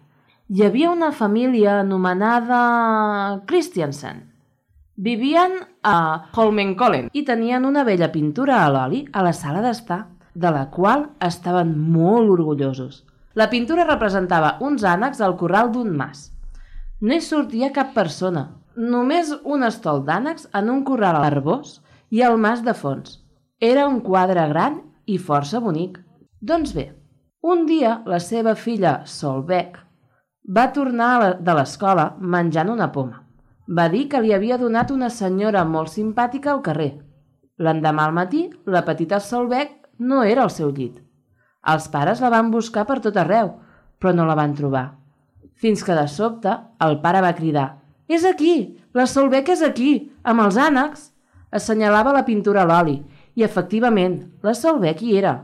Hi 0.47 0.63
havia 0.67 0.91
una 0.91 1.11
família 1.11 1.79
anomenada 1.81 3.41
Christiansen. 3.49 4.32
Vivien 4.95 5.55
a 5.81 6.29
Holmenkollen 6.37 7.07
i 7.17 7.23
tenien 7.25 7.65
una 7.65 7.81
vella 7.83 8.11
pintura 8.13 8.59
a 8.61 8.67
l'oli 8.69 8.99
a 9.11 9.23
la 9.25 9.31
sala 9.33 9.63
d'estar, 9.65 10.03
de 10.35 10.51
la 10.53 10.67
qual 10.69 11.07
estaven 11.19 11.71
molt 11.95 12.29
orgullosos. 12.29 13.01
La 13.33 13.49
pintura 13.49 13.87
representava 13.89 14.59
uns 14.61 14.83
ànecs 14.85 15.21
al 15.21 15.33
corral 15.37 15.71
d'un 15.73 15.89
mas. 15.97 16.27
No 17.01 17.15
hi 17.15 17.21
sortia 17.25 17.71
cap 17.73 17.95
persona, 17.95 18.45
només 18.77 19.33
un 19.43 19.65
estol 19.65 20.03
d'ànecs 20.05 20.45
en 20.53 20.69
un 20.69 20.83
corral 20.85 21.17
arbós 21.23 21.79
i 22.13 22.21
el 22.21 22.37
mas 22.37 22.61
de 22.61 22.77
fons. 22.77 23.17
Era 23.59 23.87
un 23.89 23.99
quadre 24.05 24.45
gran 24.53 24.77
i 25.09 25.17
força 25.17 25.59
bonic. 25.59 25.97
Doncs 26.39 26.77
bé, 26.77 26.91
un 27.41 27.65
dia 27.65 28.03
la 28.05 28.21
seva 28.21 28.53
filla, 28.53 28.99
Solveig, 29.09 29.73
va 30.45 30.69
tornar 30.71 31.39
de 31.41 31.57
l'escola 31.57 32.11
menjant 32.19 32.69
una 32.69 32.91
poma. 32.93 33.22
Va 33.67 33.87
dir 33.87 34.07
que 34.11 34.19
li 34.19 34.33
havia 34.35 34.57
donat 34.59 34.91
una 34.91 35.09
senyora 35.09 35.63
molt 35.63 35.91
simpàtica 35.93 36.51
al 36.51 36.61
carrer. 36.65 36.91
L'endemà 37.63 38.09
al 38.09 38.15
matí, 38.15 38.49
la 38.65 38.83
petita 38.83 39.21
Solveig 39.23 39.71
no 39.99 40.23
era 40.23 40.43
al 40.43 40.51
seu 40.51 40.73
llit. 40.75 40.97
Els 41.71 41.87
pares 41.87 42.19
la 42.19 42.31
van 42.33 42.51
buscar 42.51 42.83
per 42.89 42.99
tot 42.99 43.15
arreu, 43.15 43.53
però 43.99 44.11
no 44.11 44.25
la 44.27 44.35
van 44.35 44.55
trobar. 44.57 44.83
Fins 45.55 45.83
que 45.87 45.95
de 45.95 46.07
sobte 46.11 46.51
el 46.83 46.99
pare 46.99 47.21
va 47.23 47.35
cridar 47.37 47.79
És 48.07 48.25
aquí! 48.27 48.79
La 48.93 49.05
Solbec 49.07 49.47
és 49.49 49.61
aquí! 49.63 50.11
Amb 50.23 50.43
els 50.43 50.57
ànecs! 50.59 51.11
Assenyalava 51.55 52.11
la 52.11 52.25
pintura 52.27 52.65
a 52.65 52.67
l'oli. 52.67 52.97
I, 53.33 53.45
efectivament, 53.47 54.19
la 54.43 54.53
Solbec 54.53 55.01
hi 55.01 55.15
era. 55.17 55.37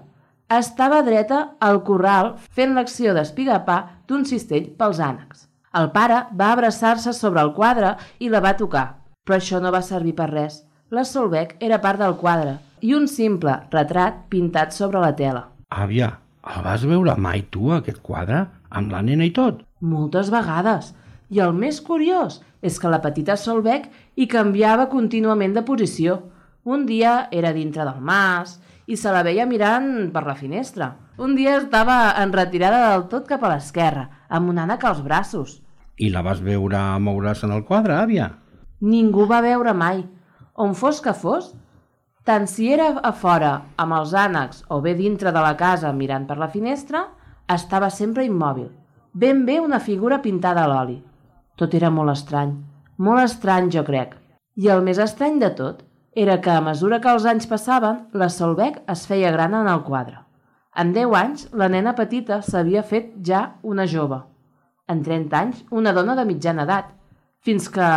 Estava 0.52 1.00
dreta 1.08 1.56
al 1.60 1.82
corral 1.88 2.36
fent 2.52 2.76
l'acció 2.76 3.16
d'espigapar 3.16 3.80
d'un 4.10 4.26
cistell 4.26 4.68
pels 4.76 5.00
ànecs. 5.00 5.49
El 5.78 5.92
pare 5.94 6.24
va 6.34 6.48
abraçar-se 6.52 7.12
sobre 7.14 7.42
el 7.46 7.52
quadre 7.54 7.94
i 8.18 8.30
la 8.34 8.42
va 8.42 8.56
tocar, 8.58 8.86
però 9.22 9.38
això 9.38 9.60
no 9.62 9.70
va 9.76 9.84
servir 9.86 10.16
per 10.18 10.32
res. 10.32 10.64
La 10.90 11.04
Solbec 11.06 11.54
era 11.62 11.78
part 11.84 12.02
del 12.02 12.16
quadre 12.18 12.56
i 12.82 12.96
un 12.98 13.06
simple 13.08 13.54
retrat 13.70 14.24
pintat 14.34 14.74
sobre 14.74 15.02
la 15.04 15.12
tela. 15.14 15.44
Àvia, 15.70 16.16
el 16.50 16.64
vas 16.66 16.86
veure 16.90 17.14
mai 17.22 17.44
tu, 17.54 17.70
aquest 17.76 18.02
quadre? 18.02 18.48
Amb 18.70 18.90
la 18.96 19.04
nena 19.06 19.28
i 19.28 19.34
tot? 19.36 19.62
Moltes 19.86 20.32
vegades. 20.34 20.96
I 21.30 21.44
el 21.46 21.54
més 21.54 21.78
curiós 21.86 22.40
és 22.66 22.80
que 22.82 22.90
la 22.90 23.02
petita 23.04 23.38
Solbec 23.38 23.86
hi 24.18 24.26
canviava 24.28 24.90
contínuament 24.90 25.54
de 25.54 25.62
posició. 25.68 26.18
Un 26.66 26.88
dia 26.90 27.28
era 27.30 27.54
dintre 27.54 27.86
del 27.86 28.02
mas 28.02 28.58
i 28.90 28.98
se 28.98 29.12
la 29.14 29.22
veia 29.22 29.46
mirant 29.46 30.10
per 30.14 30.24
la 30.26 30.36
finestra. 30.36 30.90
Un 31.22 31.36
dia 31.38 31.60
estava 31.60 32.16
en 32.18 32.34
retirada 32.34 32.80
del 32.90 33.06
tot 33.12 33.28
cap 33.30 33.44
a 33.46 33.52
l'esquerra, 33.54 34.08
amb 34.30 34.50
un 34.50 34.58
ànec 34.58 34.86
als 34.90 35.04
braços. 35.06 35.60
I 36.02 36.10
la 36.10 36.24
vas 36.26 36.42
veure 36.42 36.80
moure's 37.04 37.44
en 37.46 37.54
el 37.54 37.66
quadre, 37.68 37.94
àvia? 37.94 38.32
Ningú 38.82 39.28
va 39.30 39.44
veure 39.46 39.76
mai. 39.78 40.02
On 40.56 40.74
fos 40.74 41.02
que 41.06 41.14
fos, 41.14 41.52
tant 42.26 42.48
si 42.50 42.72
era 42.74 42.90
a 43.04 43.12
fora 43.14 43.52
amb 43.78 43.98
els 44.00 44.16
ànecs 44.18 44.64
o 44.74 44.80
bé 44.82 44.96
dintre 44.98 45.34
de 45.36 45.44
la 45.44 45.54
casa 45.60 45.92
mirant 45.94 46.26
per 46.26 46.40
la 46.42 46.50
finestra, 46.50 47.06
estava 47.46 47.92
sempre 47.94 48.26
immòbil. 48.26 48.72
Ben 49.14 49.46
bé 49.46 49.60
una 49.60 49.80
figura 49.80 50.22
pintada 50.24 50.64
a 50.66 50.72
l'oli. 50.72 50.98
Tot 51.58 51.76
era 51.78 51.94
molt 51.94 52.16
estrany. 52.16 52.56
Molt 52.98 53.22
estrany, 53.22 53.70
jo 53.70 53.86
crec. 53.86 54.16
I 54.56 54.72
el 54.74 54.82
més 54.82 54.98
estrany 54.98 55.38
de 55.44 55.54
tot 55.56 55.86
era 56.20 56.42
que 56.42 56.52
a 56.52 56.60
mesura 56.60 57.00
que 57.00 57.12
els 57.16 57.26
anys 57.30 57.48
passaven, 57.48 58.02
la 58.12 58.28
Solbec 58.34 58.82
es 58.92 59.06
feia 59.08 59.32
gran 59.32 59.54
en 59.56 59.70
el 59.72 59.86
quadre. 59.88 60.18
En 60.76 60.92
10 60.96 61.14
anys, 61.16 61.46
la 61.56 61.70
nena 61.72 61.94
petita 61.96 62.42
s'havia 62.44 62.84
fet 62.84 63.14
ja 63.26 63.42
una 63.64 63.86
jove. 63.88 64.18
En 64.92 65.04
30 65.06 65.38
anys, 65.40 65.62
una 65.72 65.94
dona 65.96 66.16
de 66.18 66.26
mitjana 66.28 66.66
edat. 66.68 66.90
Fins 67.46 67.70
que, 67.72 67.90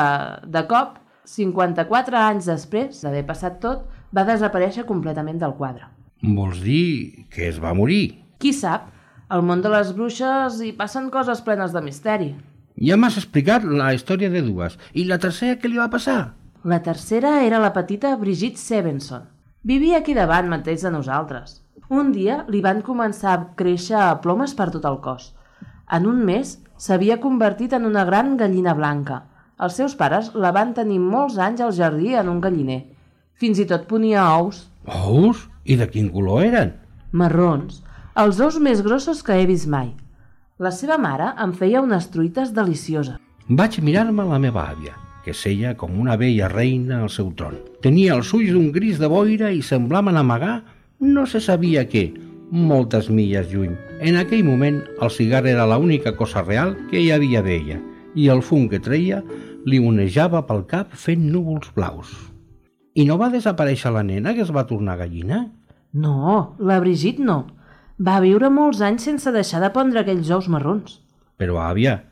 de 0.55 0.62
cop, 0.71 1.00
54 1.33 2.19
anys 2.19 2.47
després 2.50 3.00
d'haver 3.02 3.25
passat 3.26 3.59
tot, 3.62 3.88
va 4.14 4.26
desaparèixer 4.29 4.85
completament 4.87 5.41
del 5.41 5.57
quadre. 5.59 5.88
Vols 6.23 6.61
dir 6.62 7.26
que 7.33 7.49
es 7.49 7.59
va 7.62 7.75
morir? 7.75 8.23
Qui 8.38 8.52
sap? 8.55 8.87
Al 9.33 9.43
món 9.43 9.64
de 9.64 9.73
les 9.73 9.91
bruixes 9.97 10.61
hi 10.62 10.71
passen 10.79 11.11
coses 11.11 11.43
plenes 11.43 11.75
de 11.75 11.83
misteri. 11.83 12.31
Ja 12.79 12.99
m'has 12.99 13.19
explicat 13.19 13.67
la 13.67 13.91
història 13.97 14.31
de 14.31 14.45
dues. 14.47 14.79
I 14.95 15.09
la 15.11 15.19
tercera 15.19 15.59
què 15.59 15.71
li 15.71 15.81
va 15.83 15.91
passar? 15.91 16.35
La 16.64 16.81
tercera 16.81 17.42
era 17.42 17.59
la 17.59 17.73
petita 17.73 18.14
Brigitte 18.14 18.57
Sevenson. 18.59 19.23
Vivia 19.66 19.97
aquí 19.99 20.14
davant 20.14 20.47
mateix 20.47 20.85
de 20.87 20.92
nosaltres. 20.95 21.57
Un 21.90 22.12
dia 22.14 22.45
li 22.54 22.61
van 22.62 22.85
començar 22.87 23.33
a 23.35 23.40
créixer 23.59 24.02
plomes 24.23 24.54
per 24.54 24.69
tot 24.71 24.87
el 24.87 25.00
cos. 25.02 25.33
En 25.90 26.07
un 26.07 26.21
mes 26.28 26.52
s'havia 26.78 27.19
convertit 27.25 27.75
en 27.75 27.88
una 27.88 28.04
gran 28.07 28.37
gallina 28.38 28.76
blanca. 28.78 29.25
Els 29.59 29.75
seus 29.75 29.99
pares 29.99 30.31
la 30.38 30.52
van 30.54 30.71
tenir 30.78 31.00
molts 31.02 31.40
anys 31.42 31.66
al 31.66 31.75
jardí 31.75 32.14
en 32.14 32.31
un 32.31 32.38
galliner. 32.40 32.78
Fins 33.35 33.59
i 33.59 33.66
tot 33.66 33.90
ponia 33.90 34.31
ous. 34.38 34.69
Ous? 34.87 35.49
I 35.66 35.75
de 35.83 35.90
quin 35.90 36.12
color 36.14 36.47
eren? 36.47 36.75
Marrons. 37.11 37.83
Els 38.14 38.38
ous 38.38 38.62
més 38.62 38.87
grossos 38.87 39.26
que 39.26 39.35
he 39.35 39.50
vist 39.50 39.66
mai. 39.66 39.97
La 40.62 40.71
seva 40.71 40.95
mare 40.95 41.35
em 41.42 41.59
feia 41.59 41.83
unes 41.83 42.07
truites 42.14 42.54
delicioses. 42.54 43.19
Vaig 43.50 43.83
mirar-me 43.83 44.31
la 44.31 44.38
meva 44.38 44.69
àvia, 44.71 44.95
que 45.25 45.35
seia 45.35 45.76
com 45.79 45.99
una 46.00 46.17
vella 46.21 46.49
reina 46.50 47.00
al 47.02 47.11
seu 47.11 47.31
tron. 47.38 47.57
Tenia 47.85 48.17
els 48.19 48.33
ulls 48.35 48.52
d'un 48.52 48.71
gris 48.75 48.99
de 48.99 49.09
boira 49.11 49.52
i 49.52 49.62
semblaven 49.62 50.19
amagar 50.19 50.62
no 51.02 51.25
se 51.26 51.41
sabia 51.41 51.87
què, 51.88 52.11
moltes 52.52 53.09
milles 53.11 53.49
lluny. 53.50 53.73
En 54.00 54.19
aquell 54.21 54.45
moment, 54.45 54.83
el 55.00 55.11
cigar 55.11 55.47
era 55.47 55.67
l'única 55.67 56.14
cosa 56.17 56.43
real 56.43 56.76
que 56.91 57.00
hi 57.00 57.11
havia 57.11 57.43
d'ella, 57.43 57.81
i 58.14 58.29
el 58.29 58.43
fum 58.45 58.69
que 58.69 58.83
treia 58.83 59.23
li 59.67 59.81
onejava 59.81 60.43
pel 60.47 60.67
cap 60.69 60.93
fent 60.99 61.25
núvols 61.33 61.73
blaus. 61.75 62.12
I 62.95 63.07
no 63.09 63.17
va 63.17 63.31
desaparèixer 63.33 63.93
la 63.95 64.05
nena 64.05 64.35
que 64.37 64.45
es 64.45 64.52
va 64.52 64.67
tornar 64.69 64.99
gallina? 65.00 65.47
No, 65.93 66.57
la 66.59 66.79
Brigitte 66.81 67.25
no. 67.25 67.47
Va 68.02 68.21
viure 68.21 68.50
molts 68.50 68.83
anys 68.85 69.07
sense 69.09 69.33
deixar 69.33 69.62
de 69.62 69.71
pondre 69.73 70.02
aquells 70.02 70.31
ous 70.35 70.49
marrons. 70.52 70.99
Però, 71.41 71.59
àvia, 71.62 72.02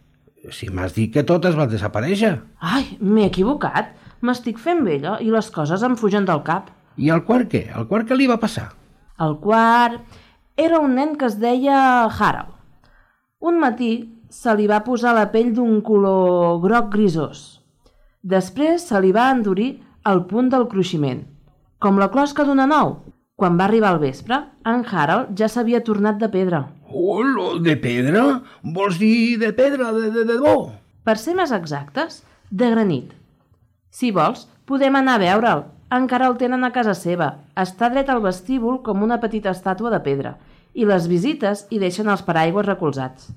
si 0.48 0.70
m'has 0.72 0.94
dit 0.96 1.12
que 1.12 1.24
totes 1.26 1.56
van 1.58 1.68
desaparèixer. 1.68 2.38
Ai, 2.60 2.96
m'he 3.00 3.26
equivocat. 3.28 3.92
M'estic 4.24 4.58
fent 4.60 4.82
vella 4.84 5.18
i 5.20 5.30
les 5.32 5.48
coses 5.52 5.82
em 5.84 5.96
fugen 5.96 6.26
del 6.28 6.42
cap. 6.44 6.70
I 6.96 7.10
el 7.12 7.24
quart 7.24 7.48
què? 7.52 7.66
El 7.76 7.86
quart 7.88 8.08
què 8.08 8.16
li 8.16 8.28
va 8.28 8.40
passar? 8.40 8.70
El 9.20 9.36
quart 9.40 10.00
era 10.56 10.80
un 10.80 10.96
nen 10.96 11.14
que 11.16 11.28
es 11.28 11.38
deia 11.40 11.78
Harold. 12.08 12.56
Un 13.40 13.60
matí 13.60 13.92
se 14.30 14.52
li 14.56 14.66
va 14.68 14.82
posar 14.84 15.14
la 15.16 15.28
pell 15.32 15.54
d'un 15.56 15.80
color 15.84 16.60
groc 16.64 16.90
grisós. 16.92 17.60
Després 18.22 18.84
se 18.90 19.00
li 19.00 19.12
va 19.16 19.30
endurir 19.32 19.70
al 20.04 20.26
punt 20.28 20.50
del 20.52 20.66
cruiximent, 20.68 21.22
com 21.80 21.96
la 22.00 22.10
closca 22.12 22.44
d'una 22.44 22.66
nou. 22.68 22.98
Quan 23.40 23.56
va 23.56 23.64
arribar 23.64 23.94
al 23.94 24.02
vespre, 24.02 24.36
en 24.68 24.84
Harold 24.84 25.32
ja 25.36 25.48
s'havia 25.48 25.80
tornat 25.84 26.20
de 26.20 26.28
pedra. 26.28 26.66
Oh, 26.90 27.58
de 27.62 27.76
pedra? 27.78 28.42
Vols 28.62 28.98
dir 28.98 29.38
de 29.38 29.52
pedra, 29.54 29.92
de, 29.94 30.10
de, 30.10 30.24
de 30.24 30.36
debò? 30.36 30.54
Per 31.06 31.16
ser 31.18 31.36
més 31.38 31.52
exactes, 31.54 32.22
de 32.50 32.70
granit. 32.72 33.12
Si 33.90 34.10
vols, 34.14 34.46
podem 34.66 34.98
anar 34.98 35.18
a 35.18 35.22
veure'l. 35.22 35.64
Encara 35.90 36.28
el 36.30 36.36
tenen 36.38 36.62
a 36.66 36.70
casa 36.74 36.94
seva. 36.94 37.32
Està 37.58 37.88
dret 37.90 38.10
al 38.10 38.22
vestíbul 38.22 38.80
com 38.86 39.02
una 39.02 39.18
petita 39.22 39.50
estàtua 39.54 39.90
de 39.90 40.02
pedra. 40.04 40.36
I 40.74 40.86
les 40.86 41.08
visites 41.10 41.64
hi 41.70 41.80
deixen 41.82 42.10
els 42.10 42.22
paraigües 42.26 42.66
recolzats. 42.66 43.30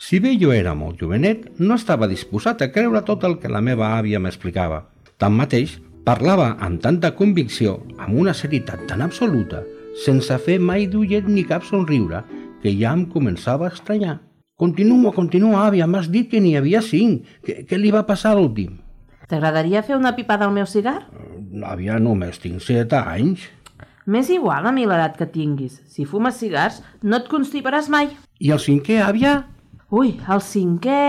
Si 0.00 0.16
bé 0.24 0.32
jo 0.40 0.54
era 0.56 0.72
molt 0.72 1.02
jovenet, 1.02 1.50
no 1.60 1.76
estava 1.76 2.08
disposat 2.08 2.62
a 2.64 2.70
creure 2.72 3.02
tot 3.04 3.24
el 3.28 3.36
que 3.42 3.52
la 3.52 3.60
meva 3.60 3.90
àvia 3.98 4.20
m'explicava. 4.20 4.86
Tanmateix, 5.20 5.76
parlava 6.06 6.54
amb 6.64 6.80
tanta 6.80 7.12
convicció, 7.18 7.82
amb 8.00 8.16
una 8.22 8.32
serietat 8.32 8.86
tan 8.88 9.04
absoluta, 9.04 9.60
sense 10.00 10.38
fer 10.46 10.56
mai 10.56 10.86
d'ullet 10.88 11.28
ni 11.28 11.44
cap 11.44 11.66
somriure, 11.68 12.22
que 12.62 12.72
ja 12.76 12.92
em 12.96 13.06
començava 13.08 13.66
a 13.66 13.72
estranyar. 13.74 14.18
Continua, 14.60 15.14
continua, 15.16 15.62
àvia, 15.64 15.86
m'has 15.88 16.10
dit 16.12 16.28
que 16.28 16.40
n'hi 16.40 16.52
havia 16.58 16.82
cinc. 16.84 17.24
Què, 17.46 17.62
què 17.68 17.78
li 17.80 17.92
va 17.94 18.04
passar 18.08 18.34
a 18.34 18.36
l'últim? 18.36 18.74
T'agradaria 19.30 19.80
fer 19.86 19.96
una 19.96 20.12
pipada 20.16 20.44
al 20.44 20.52
meu 20.52 20.66
cigar? 20.68 20.98
Àvia, 21.64 21.96
només 22.02 22.36
tinc 22.42 22.60
set 22.60 22.92
anys. 22.98 23.46
M'és 24.10 24.28
igual 24.34 24.68
a 24.68 24.74
mi 24.76 24.84
l'edat 24.84 25.16
que 25.16 25.30
tinguis. 25.32 25.80
Si 25.88 26.04
fumes 26.04 26.36
cigars, 26.42 26.82
no 27.00 27.22
et 27.22 27.32
constiparàs 27.32 27.88
mai. 27.88 28.10
I 28.40 28.52
el 28.52 28.60
cinquè, 28.60 29.00
àvia? 29.06 29.38
Ui, 29.96 30.12
el 30.28 30.44
cinquè... 30.44 31.00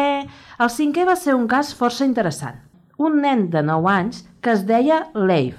El 0.62 0.72
cinquè 0.72 1.06
va 1.10 1.18
ser 1.20 1.36
un 1.36 1.48
cas 1.52 1.76
força 1.76 2.08
interessant. 2.08 2.64
Un 3.02 3.20
nen 3.26 3.50
de 3.52 3.66
9 3.66 3.92
anys 3.92 4.24
que 4.40 4.56
es 4.56 4.64
deia 4.70 5.08
Leif. 5.18 5.58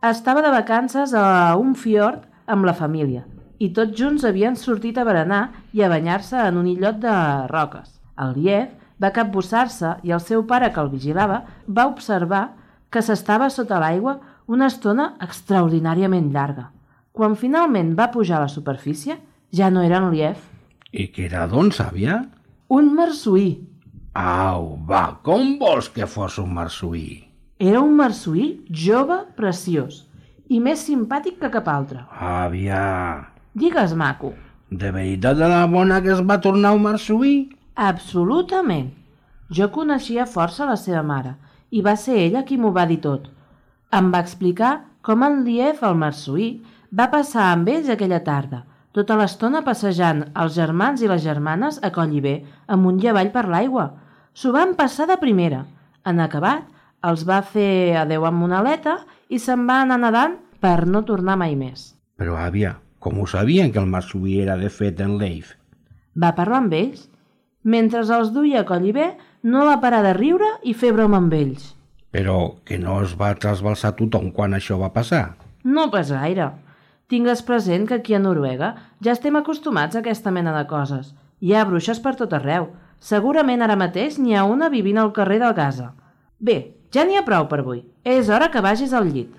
Estava 0.00 0.40
de 0.40 0.54
vacances 0.54 1.12
a 1.12 1.56
un 1.60 1.74
fiord 1.76 2.24
amb 2.46 2.64
la 2.64 2.76
família 2.78 3.26
i 3.58 3.70
tots 3.76 3.96
junts 3.98 4.24
havien 4.28 4.56
sortit 4.56 4.98
a 4.98 5.04
berenar 5.06 5.42
i 5.72 5.82
a 5.82 5.90
banyar-se 5.92 6.38
en 6.48 6.58
un 6.60 6.66
illot 6.70 6.98
de 7.02 7.14
roques. 7.52 7.88
El 8.20 8.36
Lief 8.36 8.72
va 9.02 9.12
capbussar-se 9.12 9.96
i 10.04 10.12
el 10.16 10.22
seu 10.24 10.44
pare, 10.48 10.72
que 10.72 10.80
el 10.80 10.90
vigilava, 10.92 11.42
va 11.68 11.86
observar 11.88 12.48
que 12.90 13.02
s'estava 13.02 13.50
sota 13.50 13.80
l'aigua 13.82 14.18
una 14.46 14.68
estona 14.70 15.12
extraordinàriament 15.24 16.30
llarga. 16.32 16.70
Quan 17.12 17.36
finalment 17.36 17.94
va 17.98 18.10
pujar 18.12 18.38
a 18.38 18.46
la 18.46 18.52
superfície, 18.52 19.18
ja 19.52 19.70
no 19.70 19.82
era 19.82 20.00
en 20.02 20.10
Lief. 20.12 20.42
I 20.92 21.08
què 21.12 21.26
era, 21.28 21.46
doncs, 21.50 21.80
àvia? 21.80 22.22
Un 22.72 22.92
marsuí. 22.94 23.48
Au, 24.16 24.76
va, 24.88 25.18
com 25.24 25.56
vols 25.60 25.88
que 25.92 26.08
fos 26.08 26.38
un 26.40 26.52
marsuí? 26.56 27.24
Era 27.58 27.80
un 27.80 27.96
marsuí 27.96 28.50
jove, 28.68 29.22
preciós 29.36 30.04
i 30.48 30.60
més 30.62 30.82
simpàtic 30.86 31.40
que 31.40 31.50
cap 31.52 31.68
altre. 31.70 32.04
Àvia, 32.22 32.80
Digues, 33.56 33.94
maco. 33.96 34.34
de 34.68 34.90
veritat 34.90 35.36
de 35.38 35.46
la 35.48 35.64
bona 35.66 36.02
que 36.02 36.10
es 36.12 36.20
va 36.28 36.40
tornar 36.44 36.74
un 36.74 36.82
marsuí? 36.82 37.48
Absolutament. 37.74 38.90
Jo 39.48 39.70
coneixia 39.72 40.26
força 40.26 40.66
la 40.68 40.76
seva 40.76 41.02
mare 41.02 41.36
i 41.70 41.80
va 41.86 41.94
ser 41.96 42.18
ella 42.18 42.42
qui 42.44 42.58
m'ho 42.58 42.72
va 42.74 42.84
dir 42.90 42.98
tot. 43.00 43.30
Em 43.92 44.12
va 44.12 44.20
explicar 44.20 44.72
com 45.00 45.22
en 45.22 45.42
Lief, 45.46 45.82
el 45.82 45.94
marsuí, 45.94 46.48
va 46.92 47.08
passar 47.10 47.48
amb 47.54 47.68
ells 47.68 47.88
aquella 47.88 48.20
tarda, 48.26 48.64
tota 48.92 49.16
l'estona 49.16 49.62
passejant 49.62 50.24
els 50.34 50.54
germans 50.54 51.02
i 51.02 51.08
les 51.08 51.22
germanes 51.22 51.80
a 51.82 51.90
Collibé, 51.94 52.42
amunt 52.66 53.00
i 53.02 53.08
avall 53.08 53.30
per 53.32 53.46
l'aigua. 53.48 53.90
S'ho 54.34 54.52
van 54.52 54.74
passar 54.74 55.06
de 55.06 55.16
primera. 55.16 55.64
En 56.04 56.20
acabat, 56.20 56.66
els 57.02 57.24
va 57.24 57.40
fer 57.42 57.96
adeu 58.02 58.26
amb 58.26 58.42
una 58.42 58.58
aleta 58.58 58.98
i 59.28 59.38
se'n 59.38 59.64
va 59.68 59.80
anar 59.82 60.02
nedant 60.02 60.36
per 60.60 60.86
no 60.86 61.06
tornar 61.08 61.38
mai 61.38 61.56
més. 61.56 61.94
Però, 62.16 62.36
àvia, 62.36 62.80
com 63.06 63.20
ho 63.22 63.26
sabien 63.30 63.70
que 63.70 63.78
el 63.78 63.86
marsuí 63.86 64.40
era 64.42 64.56
de 64.58 64.66
fet 64.66 64.98
en 65.04 65.14
Leif? 65.20 65.52
Va 66.18 66.32
parlar 66.34 66.64
amb 66.64 66.72
ells. 66.74 67.04
Mentre 67.62 68.02
els 68.02 68.32
duia 68.34 68.64
a 68.64 68.66
Collibé, 68.66 69.12
no 69.46 69.62
va 69.68 69.78
parar 69.82 70.02
de 70.02 70.14
riure 70.16 70.48
i 70.66 70.74
fer 70.74 70.90
broma 70.96 71.20
amb 71.22 71.34
ells. 71.38 71.68
Però 72.10 72.56
que 72.66 72.80
no 72.82 72.96
es 73.04 73.14
va 73.20 73.34
trasbalsar 73.38 73.92
tothom 74.00 74.32
quan 74.34 74.58
això 74.58 74.80
va 74.80 74.90
passar. 74.90 75.36
No 75.62 75.86
pas 75.94 76.10
gaire. 76.10 76.50
Tingues 77.06 77.44
present 77.46 77.86
que 77.86 78.00
aquí 78.00 78.16
a 78.16 78.18
Noruega 78.18 78.72
ja 78.98 79.14
estem 79.14 79.38
acostumats 79.38 79.94
a 79.94 80.02
aquesta 80.02 80.34
mena 80.34 80.56
de 80.56 80.66
coses. 80.66 81.14
Hi 81.38 81.54
ha 81.54 81.66
bruixes 81.68 82.02
per 82.02 82.16
tot 82.18 82.34
arreu. 82.34 82.72
Segurament 82.98 83.62
ara 83.62 83.78
mateix 83.78 84.18
n'hi 84.18 84.34
ha 84.34 84.46
una 84.50 84.72
vivint 84.72 84.98
al 84.98 85.14
carrer 85.14 85.38
del 85.44 85.54
Gaza. 85.54 85.92
Bé, 86.40 86.58
ja 86.90 87.06
n'hi 87.06 87.20
ha 87.20 87.26
prou 87.28 87.46
per 87.46 87.62
avui. 87.62 87.84
És 88.02 88.30
hora 88.30 88.50
que 88.50 88.64
vagis 88.66 88.96
al 88.96 89.12
llit. 89.12 89.30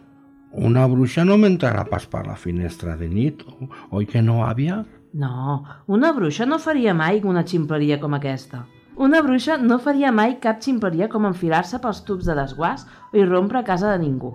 Una 0.55 0.87
bruixa 0.87 1.25
no 1.27 1.35
m'entrarà 1.37 1.83
pas 1.89 2.05
per 2.07 2.23
la 2.25 2.37
finestra 2.39 2.95
de 2.95 3.07
nit, 3.11 3.43
oi 3.91 4.07
que 4.07 4.21
no, 4.23 4.39
àvia? 4.47 4.83
No, 5.13 5.63
una 5.87 6.13
bruixa 6.13 6.45
no 6.45 6.59
faria 6.59 6.93
mai 6.93 7.21
una 7.23 7.43
ximpleria 7.43 7.99
com 7.99 8.15
aquesta. 8.15 8.63
Una 8.97 9.21
bruixa 9.21 9.57
no 9.57 9.77
faria 9.77 10.11
mai 10.11 10.37
cap 10.41 10.63
ximpleria 10.63 11.09
com 11.11 11.27
enfilar-se 11.29 11.77
pels 11.83 12.01
tubs 12.07 12.25
de 12.25 12.35
desguàs 12.39 12.87
o 13.11 13.19
irrompre 13.19 13.59
a 13.59 13.67
casa 13.67 13.91
de 13.93 14.01
ningú. 14.01 14.33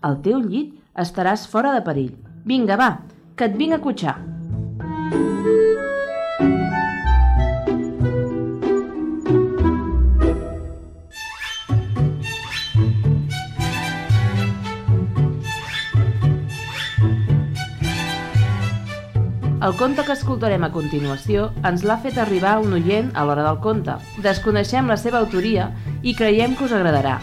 Al 0.00 0.22
teu 0.24 0.40
llit 0.40 0.78
estaràs 0.96 1.46
fora 1.50 1.74
de 1.74 1.84
perill. 1.84 2.14
Vinga, 2.46 2.78
va, 2.80 2.90
que 3.36 3.50
et 3.50 3.58
vinc 3.60 3.76
a 3.76 3.82
cotxar. 3.84 4.16
El 19.68 19.74
conte 19.76 20.00
que 20.00 20.14
escoltarem 20.16 20.62
a 20.64 20.70
continuació 20.72 21.50
ens 21.68 21.82
l'ha 21.84 21.98
fet 22.00 22.16
arribar 22.22 22.54
un 22.64 22.72
oient 22.72 23.10
a 23.12 23.24
l'hora 23.28 23.42
del 23.44 23.58
conte. 23.60 23.98
Desconeixem 24.24 24.86
la 24.88 24.96
seva 24.96 25.18
autoria 25.20 25.66
i 26.00 26.14
creiem 26.16 26.54
que 26.56 26.64
us 26.64 26.72
agradarà. 26.72 27.18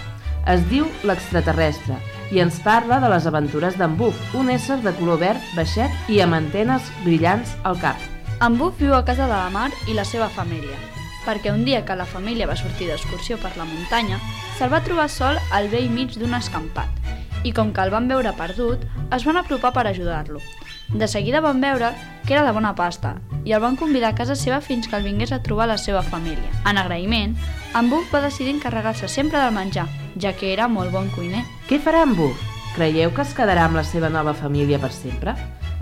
Es 0.54 0.62
diu 0.70 0.86
L'extraterrestre 1.10 1.98
i 2.30 2.44
ens 2.44 2.60
parla 2.62 3.00
de 3.02 3.10
les 3.10 3.26
aventures 3.26 3.80
d'en 3.80 3.96
Buff, 3.98 4.36
un 4.38 4.52
ésser 4.54 4.78
de 4.84 4.94
color 5.00 5.18
verd, 5.24 5.42
baixet 5.58 6.12
i 6.14 6.22
amb 6.22 6.38
antenes 6.38 6.92
brillants 7.02 7.56
al 7.64 7.82
cap. 7.82 7.98
En 8.38 8.60
Buff 8.62 8.78
viu 8.78 8.94
a 8.94 9.02
casa 9.08 9.26
de 9.26 9.34
la 9.34 9.50
Mar 9.50 9.72
i 9.90 9.98
la 9.98 10.06
seva 10.06 10.30
família, 10.30 10.78
perquè 11.26 11.50
un 11.50 11.66
dia 11.66 11.82
que 11.82 11.98
la 11.98 12.06
família 12.06 12.46
va 12.46 12.60
sortir 12.62 12.92
d'excursió 12.92 13.42
per 13.42 13.56
la 13.58 13.66
muntanya, 13.66 14.22
se'l 14.60 14.70
va 14.70 14.86
trobar 14.86 15.10
sol 15.10 15.42
al 15.50 15.74
vell 15.74 15.90
mig 15.90 16.14
d'un 16.20 16.38
escampat, 16.38 17.05
i 17.46 17.54
com 17.54 17.72
que 17.72 17.84
el 17.86 17.94
van 17.94 18.10
veure 18.10 18.34
perdut, 18.36 18.84
es 19.14 19.26
van 19.26 19.38
apropar 19.38 19.72
per 19.76 19.86
ajudar-lo. 19.88 20.42
De 20.90 21.08
seguida 21.08 21.42
van 21.42 21.62
veure 21.62 21.92
que 22.26 22.34
era 22.34 22.44
de 22.46 22.54
bona 22.54 22.74
pasta 22.76 23.16
i 23.46 23.54
el 23.54 23.62
van 23.62 23.78
convidar 23.78 24.12
a 24.12 24.18
casa 24.18 24.36
seva 24.36 24.62
fins 24.62 24.90
que 24.90 24.98
el 24.98 25.06
vingués 25.06 25.32
a 25.32 25.42
trobar 25.46 25.68
la 25.70 25.78
seva 25.78 26.02
família. 26.02 26.50
En 26.66 26.82
agraïment, 26.82 27.36
en 27.78 27.90
Buff 27.90 28.14
va 28.14 28.24
decidir 28.26 28.56
encarregar-se 28.56 29.08
sempre 29.08 29.40
del 29.40 29.54
menjar, 29.54 29.88
ja 30.18 30.34
que 30.34 30.52
era 30.54 30.68
molt 30.68 30.92
bon 30.92 31.10
cuiner. 31.14 31.46
Què 31.70 31.80
farà 31.82 32.04
en 32.06 32.16
Buff? 32.18 32.42
Creieu 32.76 33.14
que 33.16 33.24
es 33.24 33.38
quedarà 33.38 33.70
amb 33.70 33.78
la 33.80 33.86
seva 33.88 34.10
nova 34.10 34.34
família 34.34 34.82
per 34.82 34.92
sempre? 34.92 35.36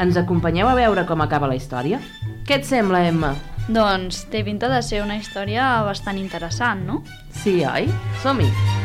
Ens 0.03 0.17
acompanyeu 0.19 0.67
a 0.69 0.75
veure 0.77 1.07
com 1.09 1.21
acaba 1.21 1.49
la 1.49 1.57
història? 1.57 2.01
Què 2.47 2.59
et 2.59 2.67
sembla, 2.67 3.05
Emma? 3.07 3.33
Doncs 3.67 4.25
té 4.29 4.43
pinta 4.43 4.67
de 4.67 4.81
ser 4.83 5.03
una 5.03 5.17
història 5.17 5.81
bastant 5.87 6.19
interessant, 6.19 6.83
no? 6.89 7.03
Sí, 7.43 7.61
oi? 7.63 7.87
Som-hi! 8.21 8.82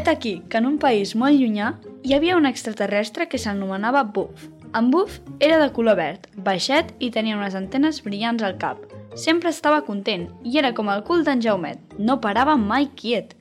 Vet 0.00 0.08
aquí 0.08 0.42
que 0.48 0.56
en 0.56 0.64
un 0.64 0.78
país 0.80 1.10
molt 1.12 1.36
llunyà 1.36 1.74
hi 2.08 2.14
havia 2.16 2.38
un 2.38 2.48
extraterrestre 2.48 3.26
que 3.28 3.36
s'anomenava 3.36 4.00
Buff. 4.16 4.46
En 4.78 4.86
Buff 4.88 5.18
era 5.44 5.58
de 5.60 5.66
color 5.76 5.98
verd, 5.98 6.22
baixet 6.46 6.94
i 7.04 7.10
tenia 7.12 7.36
unes 7.36 7.52
antenes 7.58 7.98
brillants 8.00 8.40
al 8.40 8.56
cap. 8.62 8.80
Sempre 9.12 9.52
estava 9.52 9.82
content 9.84 10.24
i 10.40 10.56
era 10.56 10.70
com 10.72 10.88
el 10.88 11.02
cul 11.04 11.20
d'en 11.26 11.42
Jaumet, 11.44 11.82
no 11.98 12.16
parava 12.24 12.54
mai 12.56 12.88
quiet. 12.96 13.34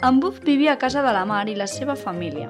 En 0.00 0.24
Buff 0.24 0.40
vivia 0.48 0.72
a 0.72 0.80
casa 0.80 1.04
de 1.04 1.12
la 1.12 1.26
Mar 1.28 1.44
i 1.52 1.58
la 1.60 1.68
seva 1.68 1.98
família. 2.06 2.48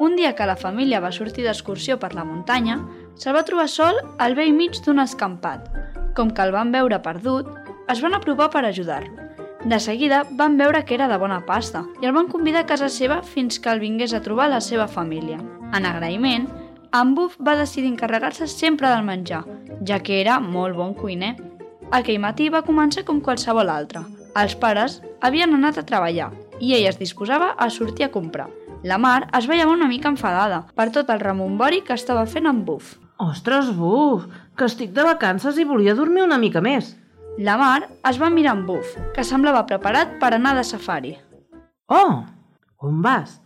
Un 0.00 0.16
dia 0.16 0.32
que 0.32 0.48
la 0.48 0.56
família 0.56 1.04
va 1.04 1.12
sortir 1.12 1.44
d'excursió 1.44 2.00
per 2.00 2.14
la 2.16 2.24
muntanya, 2.24 2.80
se'l 3.20 3.36
va 3.36 3.44
trobar 3.44 3.68
sol 3.68 4.00
al 4.16 4.38
vell 4.38 4.56
mig 4.56 4.80
d'un 4.86 5.04
escampat. 5.04 5.87
Com 6.18 6.32
que 6.34 6.42
el 6.42 6.50
van 6.50 6.72
veure 6.74 6.98
perdut, 6.98 7.46
es 7.86 8.00
van 8.02 8.16
apropar 8.16 8.48
per 8.50 8.64
ajudar-lo. 8.66 9.28
De 9.70 9.78
seguida 9.78 10.24
van 10.38 10.56
veure 10.58 10.80
que 10.84 10.96
era 10.96 11.06
de 11.06 11.18
bona 11.18 11.44
pasta 11.46 11.84
i 12.02 12.08
el 12.08 12.14
van 12.16 12.26
convidar 12.32 12.64
a 12.64 12.66
casa 12.66 12.88
seva 12.90 13.20
fins 13.22 13.60
que 13.62 13.70
el 13.70 13.78
vingués 13.78 14.14
a 14.14 14.22
trobar 14.22 14.48
la 14.50 14.60
seva 14.60 14.88
família. 14.90 15.38
En 15.74 15.86
agraïment, 15.86 16.48
en 16.90 17.14
Buff 17.14 17.38
va 17.38 17.54
decidir 17.58 17.92
encarregar-se 17.92 18.50
sempre 18.50 18.90
del 18.90 19.06
menjar, 19.06 19.44
ja 19.86 20.02
que 20.02 20.20
era 20.20 20.40
molt 20.40 20.74
bon 20.74 20.94
cuiner. 20.94 21.36
Aquell 21.94 22.18
matí 22.18 22.48
va 22.50 22.66
començar 22.66 23.06
com 23.06 23.22
qualsevol 23.22 23.70
altre. 23.70 24.02
Els 24.34 24.58
pares 24.58 25.00
havien 25.20 25.54
anat 25.54 25.78
a 25.78 25.86
treballar 25.86 26.32
i 26.58 26.74
ell 26.74 26.90
es 26.90 26.98
disposava 26.98 27.54
a 27.54 27.70
sortir 27.70 28.06
a 28.06 28.14
comprar. 28.14 28.48
La 28.82 28.98
Mar 28.98 29.28
es 29.38 29.46
va 29.50 29.54
llevar 29.54 29.74
una 29.78 29.90
mica 29.90 30.10
enfadada 30.10 30.64
per 30.74 30.90
tot 30.90 31.10
el 31.10 31.22
remombori 31.22 31.82
que 31.82 31.94
estava 31.94 32.26
fent 32.26 32.46
en 32.46 32.64
Buff. 32.64 32.96
Ostres, 33.18 33.72
Buf, 33.74 34.28
que 34.54 34.66
estic 34.70 34.92
de 34.94 35.02
vacances 35.02 35.56
i 35.58 35.64
volia 35.66 35.96
dormir 35.98 36.22
una 36.22 36.38
mica 36.38 36.60
més. 36.62 36.92
La 37.42 37.56
Mar 37.58 37.88
es 38.06 38.18
va 38.22 38.28
mirar 38.30 38.52
amb 38.54 38.68
Buff, 38.70 38.92
que 39.14 39.24
semblava 39.26 39.64
preparat 39.66 40.12
per 40.22 40.30
anar 40.36 40.52
de 40.54 40.62
safari. 40.66 41.16
Oh, 41.90 42.22
on 42.78 43.00
vas? 43.02 43.40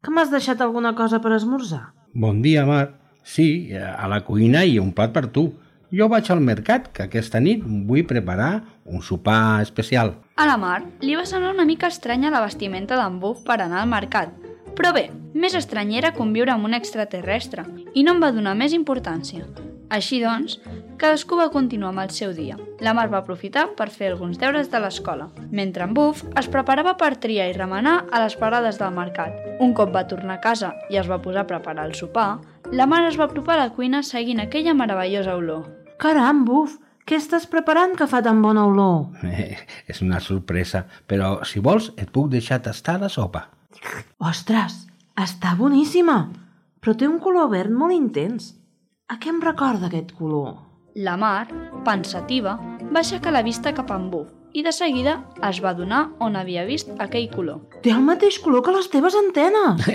Que 0.00 0.12
m'has 0.12 0.32
deixat 0.32 0.64
alguna 0.64 0.94
cosa 0.96 1.20
per 1.20 1.34
esmorzar? 1.36 1.82
Bon 2.14 2.40
dia, 2.40 2.64
Mar. 2.64 2.94
Sí, 3.24 3.76
a 3.76 4.08
la 4.08 4.22
cuina 4.24 4.64
hi 4.64 4.78
ha 4.78 4.84
un 4.84 4.94
plat 4.96 5.12
per 5.12 5.26
tu. 5.36 5.50
Jo 5.92 6.08
vaig 6.08 6.30
al 6.32 6.40
mercat, 6.40 6.88
que 6.88 7.04
aquesta 7.04 7.40
nit 7.44 7.60
vull 7.60 8.08
preparar 8.08 8.64
un 8.84 9.04
sopar 9.04 9.60
especial. 9.62 10.14
A 10.40 10.48
la 10.48 10.56
Mar 10.56 10.80
li 11.04 11.12
va 11.16 11.28
semblar 11.28 11.52
una 11.52 11.68
mica 11.68 11.92
estranya 11.92 12.32
la 12.32 12.42
vestimenta 12.44 12.96
d'en 12.96 13.20
Buff 13.20 13.44
per 13.44 13.60
anar 13.60 13.84
al 13.84 13.92
mercat, 13.92 14.32
però 14.76 14.92
bé, 14.94 15.08
més 15.34 15.54
estrany 15.54 15.94
era 15.98 16.14
conviure 16.14 16.52
amb 16.54 16.66
un 16.68 16.74
extraterrestre 16.74 17.64
i 17.94 18.02
no 18.02 18.14
em 18.14 18.22
va 18.22 18.32
donar 18.34 18.54
més 18.58 18.74
importància. 18.76 19.46
Així 19.94 20.18
doncs, 20.22 20.56
cadascú 20.98 21.36
va 21.38 21.50
continuar 21.54 21.92
amb 21.92 22.02
el 22.04 22.12
seu 22.14 22.32
dia. 22.34 22.56
La 22.82 22.94
Mar 22.96 23.06
va 23.12 23.20
aprofitar 23.20 23.66
per 23.78 23.90
fer 23.94 24.08
alguns 24.10 24.40
deures 24.40 24.70
de 24.72 24.80
l'escola, 24.80 25.28
mentre 25.50 25.84
en 25.84 25.92
Buff 25.94 26.24
es 26.40 26.48
preparava 26.50 26.96
per 26.98 27.12
triar 27.22 27.50
i 27.50 27.56
remenar 27.56 27.96
a 28.10 28.22
les 28.24 28.34
parades 28.40 28.80
del 28.80 28.96
mercat. 28.96 29.36
Un 29.60 29.74
cop 29.76 29.92
va 29.94 30.06
tornar 30.10 30.38
a 30.38 30.44
casa 30.44 30.72
i 30.90 30.98
es 30.98 31.10
va 31.10 31.20
posar 31.22 31.44
a 31.44 31.50
preparar 31.50 31.86
el 31.86 31.94
sopar, 31.94 32.40
la 32.72 32.88
Mar 32.90 33.04
es 33.06 33.18
va 33.20 33.28
apropar 33.28 33.58
a 33.58 33.66
la 33.66 33.74
cuina 33.76 34.02
seguint 34.02 34.40
aquella 34.42 34.74
meravellosa 34.74 35.36
olor. 35.36 35.68
Caram, 36.00 36.44
Buf, 36.48 36.78
què 37.04 37.18
estàs 37.20 37.44
preparant 37.52 37.92
que 37.98 38.08
fa 38.08 38.22
tan 38.24 38.40
bona 38.42 38.64
olor? 38.64 39.10
Eh, 39.28 39.58
és 39.92 40.00
una 40.02 40.22
sorpresa, 40.24 40.86
però 41.06 41.36
si 41.44 41.60
vols 41.60 41.92
et 42.00 42.10
puc 42.10 42.30
deixar 42.32 42.62
tastar 42.64 42.96
la 43.02 43.12
sopa. 43.12 43.50
Ostres, 44.18 44.84
està 45.20 45.54
boníssima, 45.58 46.18
però 46.80 46.94
té 46.98 47.08
un 47.08 47.18
color 47.22 47.50
verd 47.54 47.74
molt 47.74 47.96
intens. 47.96 48.52
A 49.08 49.18
què 49.20 49.32
em 49.32 49.42
recorda 49.44 49.90
aquest 49.90 50.14
color? 50.18 50.54
La 50.94 51.18
Mar, 51.20 51.48
pensativa, 51.84 52.56
va 52.90 53.02
aixecar 53.02 53.34
la 53.34 53.44
vista 53.46 53.74
cap 53.74 53.90
en 53.94 54.08
Buff 54.12 54.43
i 54.54 54.62
de 54.62 54.72
seguida 54.72 55.16
es 55.48 55.58
va 55.60 55.74
donar 55.74 56.04
on 56.22 56.38
havia 56.38 56.62
vist 56.64 56.92
aquell 57.02 57.26
color. 57.32 57.60
Té 57.82 57.90
el 57.90 58.04
mateix 58.06 58.38
color 58.40 58.62
que 58.64 58.74
les 58.76 58.88
teves 58.92 59.18
antenes. 59.18 59.84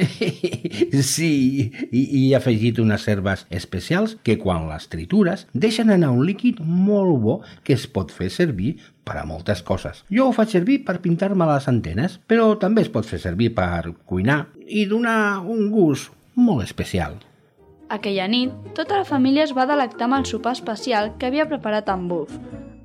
Sí, 1.09 1.71
i, 1.91 2.01
i 2.01 2.19
he 2.29 2.35
afegit 2.37 2.79
unes 2.81 3.05
herbes 3.09 3.45
especials 3.55 4.15
que 4.23 4.37
quan 4.41 4.67
les 4.69 4.85
tritures 4.91 5.45
deixen 5.53 5.89
anar 5.93 6.11
un 6.13 6.25
líquid 6.27 6.59
molt 6.61 7.15
bo 7.23 7.35
que 7.63 7.73
es 7.75 7.87
pot 7.87 8.11
fer 8.13 8.29
servir 8.33 8.75
per 9.07 9.17
a 9.19 9.25
moltes 9.25 9.63
coses. 9.65 10.03
Jo 10.13 10.29
ho 10.29 10.35
faig 10.35 10.53
servir 10.53 10.81
per 10.85 10.99
pintar-me 11.03 11.47
les 11.49 11.67
antenes, 11.71 12.19
però 12.27 12.51
també 12.61 12.83
es 12.85 12.91
pot 12.93 13.07
fer 13.07 13.21
servir 13.23 13.53
per 13.57 13.95
cuinar 14.05 14.43
i 14.67 14.85
donar 14.89 15.41
un 15.41 15.69
gust 15.73 16.13
molt 16.35 16.63
especial. 16.67 17.17
Aquella 17.89 18.27
nit, 18.29 18.53
tota 18.77 18.99
la 18.99 19.07
família 19.07 19.47
es 19.47 19.55
va 19.57 19.65
delectar 19.69 20.05
amb 20.05 20.19
el 20.19 20.27
sopar 20.29 20.53
especial 20.53 21.15
que 21.17 21.31
havia 21.31 21.49
preparat 21.49 21.89
en 21.89 22.07
Buff. 22.11 22.35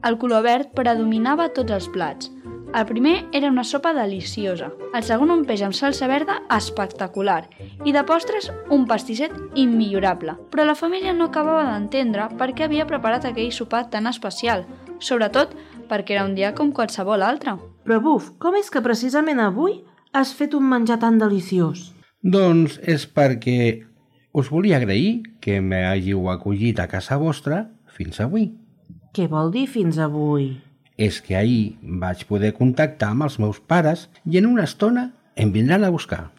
El 0.05 0.19
color 0.21 0.43
verd 0.45 0.73
predominava 0.77 1.47
a 1.49 1.53
tots 1.57 1.73
els 1.73 1.87
plats. 1.89 2.29
El 2.75 2.85
primer 2.89 3.15
era 3.33 3.49
una 3.49 3.63
sopa 3.65 3.93
deliciosa, 3.95 4.73
el 4.93 5.05
segon 5.07 5.31
un 5.31 5.45
peix 5.49 5.63
amb 5.63 5.77
salsa 5.79 6.09
verda 6.11 6.41
espectacular 6.53 7.45
i 7.87 7.95
de 7.95 8.03
postres 8.05 8.51
un 8.75 8.85
pastisset 8.91 9.33
immillorable. 9.55 10.35
Però 10.51 10.67
la 10.67 10.75
família 10.75 11.15
no 11.15 11.29
acabava 11.31 11.69
d'entendre 11.69 12.27
per 12.41 12.51
què 12.53 12.67
havia 12.67 12.89
preparat 12.91 13.29
aquell 13.31 13.53
sopar 13.55 13.85
tan 13.95 14.11
especial, 14.11 14.67
sobretot 14.99 15.55
perquè 15.89 16.19
era 16.19 16.27
un 16.27 16.35
dia 16.35 16.51
com 16.59 16.75
qualsevol 16.75 17.23
altre. 17.23 17.55
Però, 17.87 18.01
Buf, 18.03 18.33
com 18.43 18.59
és 18.59 18.69
que 18.75 18.83
precisament 18.83 19.41
avui 19.41 19.79
has 20.13 20.35
fet 20.35 20.59
un 20.59 20.67
menjar 20.67 20.99
tan 21.01 21.17
deliciós? 21.23 21.93
Doncs 22.21 22.81
és 22.83 23.07
perquè 23.07 23.87
Us 24.35 24.49
volia 24.51 24.81
agrair 24.81 25.23
que 25.39 25.61
m'hàgiu 25.63 26.27
acollit 26.33 26.81
a 26.83 26.89
casa 26.91 27.21
vostra 27.23 27.61
fins 27.95 28.19
avui. 28.19 28.49
Què 29.15 29.29
vol 29.31 29.53
dir 29.55 29.69
fins 29.71 29.95
avui? 30.03 30.49
És 30.99 31.21
que 31.23 31.37
ahir 31.39 31.77
vaig 32.03 32.25
poder 32.27 32.49
contactar 32.57 33.13
amb 33.13 33.23
els 33.29 33.37
meus 33.39 33.61
pares 33.63 34.09
i 34.27 34.41
en 34.41 34.49
una 34.49 34.65
estona 34.67 35.05
em 35.39 35.53
vindran 35.55 35.85
a 35.87 35.91
buscar. 35.95 36.33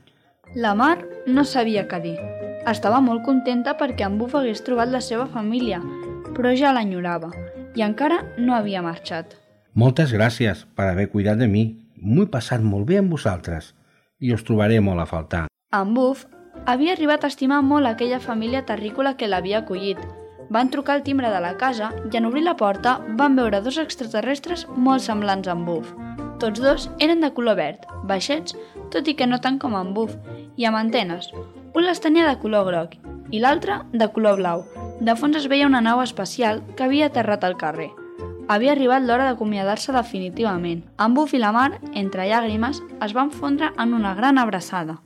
La 0.60 0.74
Mar 0.76 0.98
no 1.28 1.46
sabia 1.48 1.86
què 1.88 2.02
dir. 2.04 2.18
Estava 2.68 3.00
molt 3.06 3.24
contenta 3.24 3.78
perquè 3.80 4.04
en 4.10 4.18
Buf 4.20 4.36
hagués 4.36 4.64
trobat 4.68 4.92
la 4.92 5.00
seva 5.00 5.30
família, 5.32 5.80
però 6.36 6.52
ja 6.52 6.74
l'enyorava 6.76 7.32
i 7.80 7.86
encara 7.88 8.20
no 8.38 8.58
havia 8.58 8.84
marxat. 8.84 9.38
Moltes 9.72 10.12
gràcies 10.12 10.68
per 10.76 10.90
haver 10.90 11.08
cuidat 11.16 11.40
de 11.40 11.48
mi. 11.48 11.64
M'ho 11.96 12.28
he 12.28 12.34
passat 12.36 12.60
molt 12.60 12.90
bé 12.92 13.00
amb 13.00 13.16
vosaltres 13.16 13.72
i 14.20 14.36
us 14.36 14.44
trobaré 14.44 14.82
molt 14.84 15.00
a 15.00 15.08
faltar. 15.08 15.46
En 15.72 15.96
Buf 15.96 16.28
havia 16.66 16.92
arribat 17.00 17.24
a 17.24 17.32
estimar 17.32 17.64
molt 17.64 17.88
aquella 17.88 18.20
família 18.20 18.66
terrícola 18.68 19.16
que 19.16 19.32
l'havia 19.32 19.64
acollit. 19.64 20.04
Van 20.50 20.70
trucar 20.70 20.96
al 20.96 21.04
timbre 21.04 21.30
de 21.34 21.40
la 21.42 21.56
casa 21.58 21.92
i 22.12 22.18
en 22.18 22.26
obrir 22.28 22.44
la 22.46 22.56
porta 22.58 23.00
van 23.20 23.36
veure 23.36 23.62
dos 23.66 23.78
extraterrestres 23.82 24.68
molt 24.76 25.02
semblants 25.02 25.48
a 25.48 25.56
en 25.58 25.66
Buf. 25.66 25.92
Tots 26.40 26.62
dos 26.62 26.90
eren 27.00 27.22
de 27.24 27.32
color 27.34 27.58
verd, 27.58 27.86
baixets, 28.04 28.56
tot 28.92 29.08
i 29.08 29.16
que 29.16 29.28
no 29.28 29.42
tant 29.42 29.58
com 29.60 29.76
en 29.80 29.94
Buf, 29.96 30.16
i 30.58 30.66
amb 30.66 30.78
antenes. 30.78 31.32
Un 31.74 31.84
les 31.84 32.00
tenia 32.00 32.28
de 32.30 32.40
color 32.40 32.68
groc 32.70 32.98
i 33.32 33.42
l'altre 33.42 33.82
de 33.92 34.08
color 34.14 34.38
blau. 34.40 34.66
De 35.02 35.16
fons 35.20 35.36
es 35.36 35.48
veia 35.52 35.68
una 35.68 35.82
nau 35.82 36.02
espacial 36.04 36.62
que 36.76 36.86
havia 36.86 37.10
aterrat 37.10 37.44
al 37.44 37.58
carrer. 37.58 37.90
Havia 38.48 38.76
arribat 38.76 39.02
l'hora 39.04 39.26
d'acomiadar-se 39.26 39.96
definitivament. 39.96 40.84
En 41.02 41.16
Buf 41.18 41.34
i 41.34 41.42
la 41.42 41.52
Mar, 41.52 41.80
entre 41.94 42.28
llàgrimes, 42.30 42.84
es 43.02 43.16
van 43.18 43.32
fondre 43.34 43.72
en 43.82 43.96
una 43.98 44.14
gran 44.16 44.38
abraçada. 44.38 45.00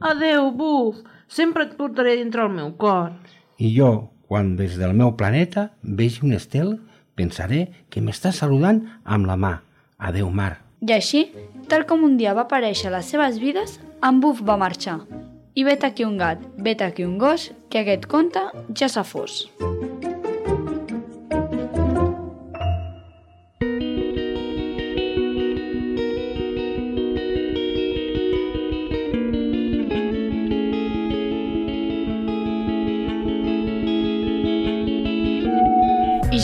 Adeu, 0.00 0.50
Buf! 0.50 1.04
Sempre 1.28 1.64
et 1.64 1.76
portaré 1.78 2.16
dintre 2.18 2.42
el 2.42 2.50
meu 2.50 2.74
cor. 2.76 3.12
I 3.62 3.70
jo, 3.76 3.92
quan 4.28 4.54
des 4.56 4.78
del 4.80 4.94
meu 4.96 5.14
planeta 5.18 5.70
vegi 5.82 6.24
un 6.24 6.32
estel, 6.36 6.78
pensaré 7.14 7.68
que 7.90 8.02
m'està 8.02 8.32
saludant 8.32 8.82
amb 9.04 9.28
la 9.28 9.36
mà. 9.36 9.54
Adeu, 9.98 10.30
mar. 10.30 10.58
I 10.84 10.92
així, 10.96 11.26
tal 11.70 11.86
com 11.88 12.02
un 12.04 12.16
dia 12.20 12.34
va 12.36 12.44
aparèixer 12.44 12.90
a 12.90 12.96
les 12.98 13.12
seves 13.12 13.38
vides, 13.40 13.78
en 14.04 14.20
Buf 14.20 14.42
va 14.44 14.58
marxar. 14.60 15.00
I 15.54 15.64
vet 15.64 15.84
aquí 15.86 16.04
un 16.04 16.18
gat, 16.18 16.42
vet 16.58 16.82
aquí 16.82 17.06
un 17.06 17.16
gos, 17.18 17.52
que 17.70 17.84
aquest 17.84 18.08
conte 18.10 18.42
ja 18.74 18.90
s'ha 18.90 19.06
fos. 19.06 19.44
I 19.62 20.13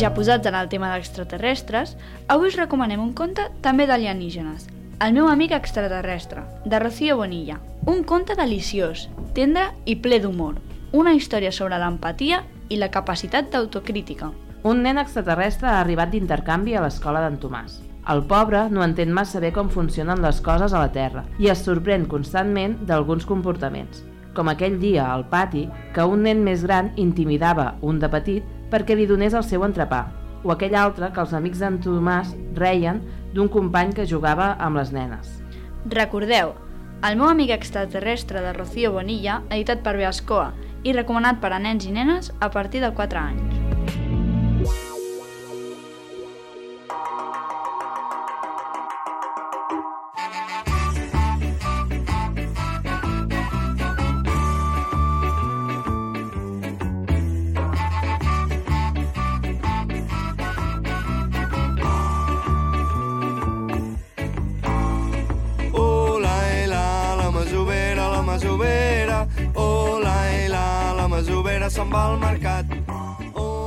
ja 0.00 0.14
posats 0.16 0.48
en 0.48 0.54
el 0.56 0.68
tema 0.72 0.88
d'extraterrestres, 0.94 1.90
avui 2.32 2.48
us 2.48 2.56
recomanem 2.56 3.02
un 3.04 3.10
conte 3.12 3.50
també 3.60 3.84
d'alienígenes, 3.86 4.68
El 5.00 5.14
meu 5.16 5.28
amic 5.28 5.52
extraterrestre, 5.56 6.42
de 6.64 6.78
Rocío 6.78 7.16
Bonilla. 7.16 7.54
Un 7.88 8.02
conte 8.04 8.34
deliciós, 8.36 9.06
tendre 9.32 9.70
i 9.88 9.94
ple 9.96 10.18
d'humor. 10.20 10.58
Una 10.92 11.14
història 11.16 11.52
sobre 11.52 11.78
l'empatia 11.80 12.42
i 12.68 12.76
la 12.76 12.90
capacitat 12.92 13.48
d'autocrítica. 13.48 14.28
Un 14.62 14.82
nen 14.84 15.00
extraterrestre 15.00 15.68
ha 15.68 15.80
arribat 15.80 16.12
d'intercanvi 16.12 16.76
a 16.76 16.84
l'escola 16.84 17.24
d'en 17.24 17.40
Tomàs. 17.40 17.78
El 18.12 18.24
pobre 18.28 18.66
no 18.68 18.84
entén 18.84 19.12
massa 19.12 19.40
bé 19.40 19.54
com 19.56 19.72
funcionen 19.72 20.20
les 20.20 20.40
coses 20.44 20.72
a 20.72 20.84
la 20.84 20.92
Terra 20.92 21.24
i 21.38 21.48
es 21.48 21.64
sorprèn 21.64 22.04
constantment 22.04 22.76
d'alguns 22.84 23.24
comportaments, 23.24 24.04
com 24.34 24.48
aquell 24.48 24.78
dia 24.80 25.08
al 25.12 25.26
pati 25.30 25.66
que 25.94 26.06
un 26.06 26.24
nen 26.26 26.42
més 26.44 26.64
gran 26.66 26.92
intimidava 26.96 27.74
un 27.82 27.98
de 27.98 28.10
petit 28.12 28.46
perquè 28.70 28.96
li 28.96 29.06
donés 29.10 29.34
el 29.34 29.44
seu 29.44 29.64
entrepà, 29.66 30.06
o 30.44 30.52
aquell 30.54 30.76
altre 30.78 31.10
que 31.12 31.22
els 31.22 31.34
amics 31.36 31.60
d'en 31.60 31.78
Tomàs 31.82 32.34
reien 32.56 33.02
d'un 33.34 33.50
company 33.50 33.94
que 33.96 34.08
jugava 34.08 34.54
amb 34.58 34.80
les 34.80 34.92
nenes. 34.94 35.40
Recordeu, 35.86 36.54
El 37.00 37.16
meu 37.16 37.30
amic 37.30 37.48
extraterrestre 37.54 38.42
de 38.44 38.52
Rocío 38.52 38.90
Bonilla, 38.92 39.38
editat 39.48 39.80
per 39.80 39.96
Beascoa 39.96 40.50
i 40.84 40.92
recomanat 40.92 41.40
per 41.40 41.54
a 41.56 41.58
nens 41.58 41.88
i 41.88 41.96
nenes 41.96 42.28
a 42.40 42.52
partir 42.52 42.84
de 42.84 42.92
4 42.92 43.24
anys. 43.24 43.59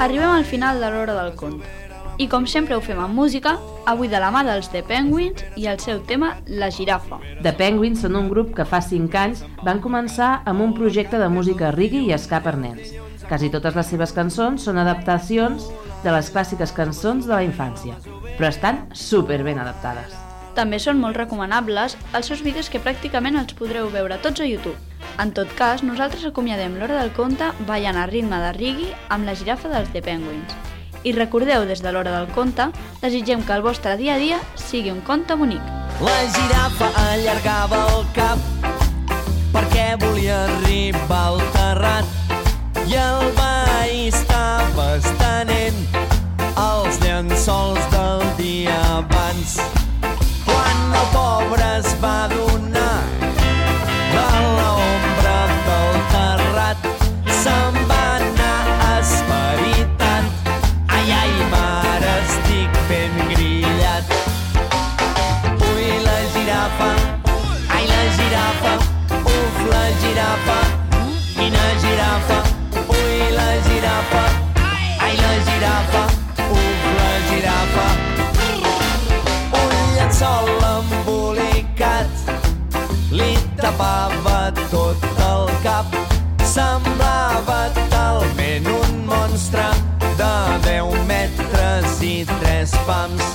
Arribem 0.04 0.30
al 0.30 0.44
final 0.44 0.82
de 0.82 0.90
l'hora 0.92 1.14
del 1.16 1.32
conte. 1.40 1.64
I 2.20 2.26
com 2.28 2.44
sempre 2.44 2.76
ho 2.76 2.82
fem 2.84 2.98
amb 3.00 3.16
música, 3.16 3.54
avui 3.88 4.10
de 4.12 4.20
la 4.20 4.34
mà 4.36 4.42
dels 4.44 4.68
The 4.74 4.82
Penguins 4.84 5.46
i 5.56 5.70
el 5.72 5.80
seu 5.80 6.02
tema 6.04 6.34
La 6.60 6.68
girafa. 6.76 7.22
The 7.46 7.54
Penguins 7.56 8.04
són 8.04 8.18
un 8.20 8.28
grup 8.28 8.52
que 8.58 8.66
fa 8.68 8.82
5 8.84 9.16
anys 9.22 9.46
van 9.64 9.80
començar 9.80 10.42
amb 10.44 10.60
un 10.68 10.76
projecte 10.76 11.22
de 11.22 11.32
música 11.32 11.72
reggae 11.72 12.04
i 12.04 12.20
ska 12.20 12.44
per 12.44 12.58
nens. 12.60 12.92
Quasi 13.30 13.48
totes 13.54 13.80
les 13.80 13.96
seves 13.96 14.12
cançons 14.12 14.68
són 14.68 14.84
adaptacions 14.84 15.72
de 16.04 16.12
les 16.12 16.36
clàssiques 16.36 16.76
cançons 16.76 17.24
de 17.24 17.38
la 17.38 17.46
infància, 17.48 17.96
però 18.36 18.52
estan 18.52 18.84
super 18.92 19.40
ben 19.48 19.64
adaptades. 19.64 20.20
També 20.54 20.84
són 20.84 21.00
molt 21.00 21.16
recomanables 21.16 21.96
els 22.12 22.28
seus 22.28 22.44
vídeos 22.44 22.68
que 22.68 22.84
pràcticament 22.84 23.40
els 23.40 23.56
podreu 23.56 23.88
veure 23.88 24.20
tots 24.20 24.44
a 24.44 24.52
YouTube. 24.52 24.76
En 25.22 25.32
tot 25.32 25.50
cas, 25.54 25.84
nosaltres 25.86 26.26
acomiadem 26.26 26.80
l'hora 26.80 26.98
del 26.98 27.12
conte 27.14 27.52
ballant 27.68 28.00
a 28.02 28.08
ritme 28.10 28.40
de 28.42 28.52
reggae 28.58 28.94
amb 29.14 29.28
la 29.30 29.36
girafa 29.38 29.70
dels 29.70 29.92
The 29.94 30.02
Penguins. 30.02 30.56
I 31.04 31.12
recordeu, 31.14 31.68
des 31.68 31.84
de 31.84 31.92
l'hora 31.92 32.16
del 32.16 32.30
conte, 32.34 32.70
desitgem 33.02 33.44
que 33.46 33.54
el 33.54 33.62
vostre 33.62 33.98
dia 34.00 34.16
a 34.16 34.22
dia 34.22 34.40
sigui 34.56 34.90
un 34.92 35.02
conte 35.06 35.36
bonic. 35.36 35.62
La 36.02 36.18
girafa 36.34 36.90
allargava 37.12 37.84
el 37.94 38.08
cap 38.16 38.40
perquè 39.54 39.94
volia 40.02 40.40
arribar 40.48 41.22
al 41.34 41.44
terrat 41.54 42.86
i 42.88 42.98
el 42.98 43.30
veí 43.38 44.08
estava 44.10 44.96
estenent 44.98 45.78
els 46.58 46.98
llençols 47.04 47.86
del 47.94 48.26
dia 48.40 48.80
abans. 48.98 49.60
Quan 50.48 50.98
el 51.02 51.08
pobre 51.14 51.70
es 51.78 51.94
va 52.02 52.18
donar 52.34 52.53
bombs 92.86 93.33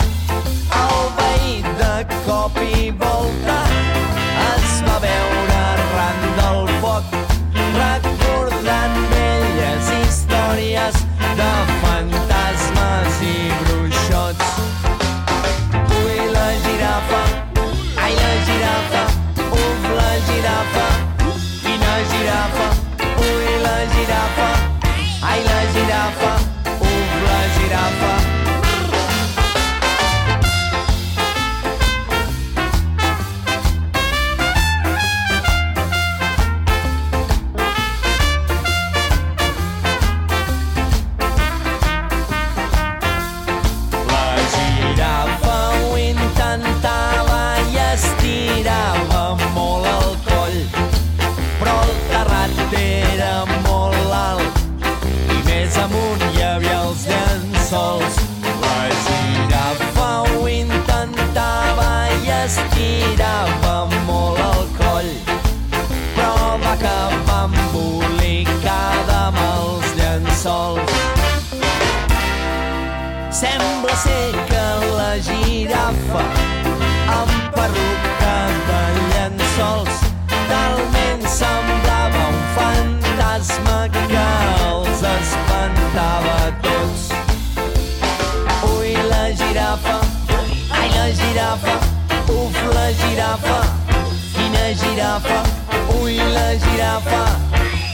girafa, 96.99 97.39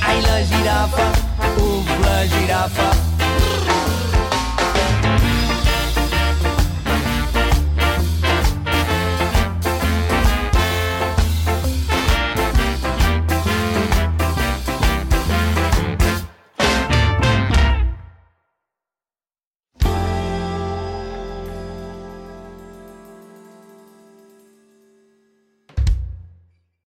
ai, 0.07 0.21
la 0.23 0.43
girafa, 0.45 1.11
uf, 1.59 1.88
la 2.05 2.27
girafa, 2.27 3.04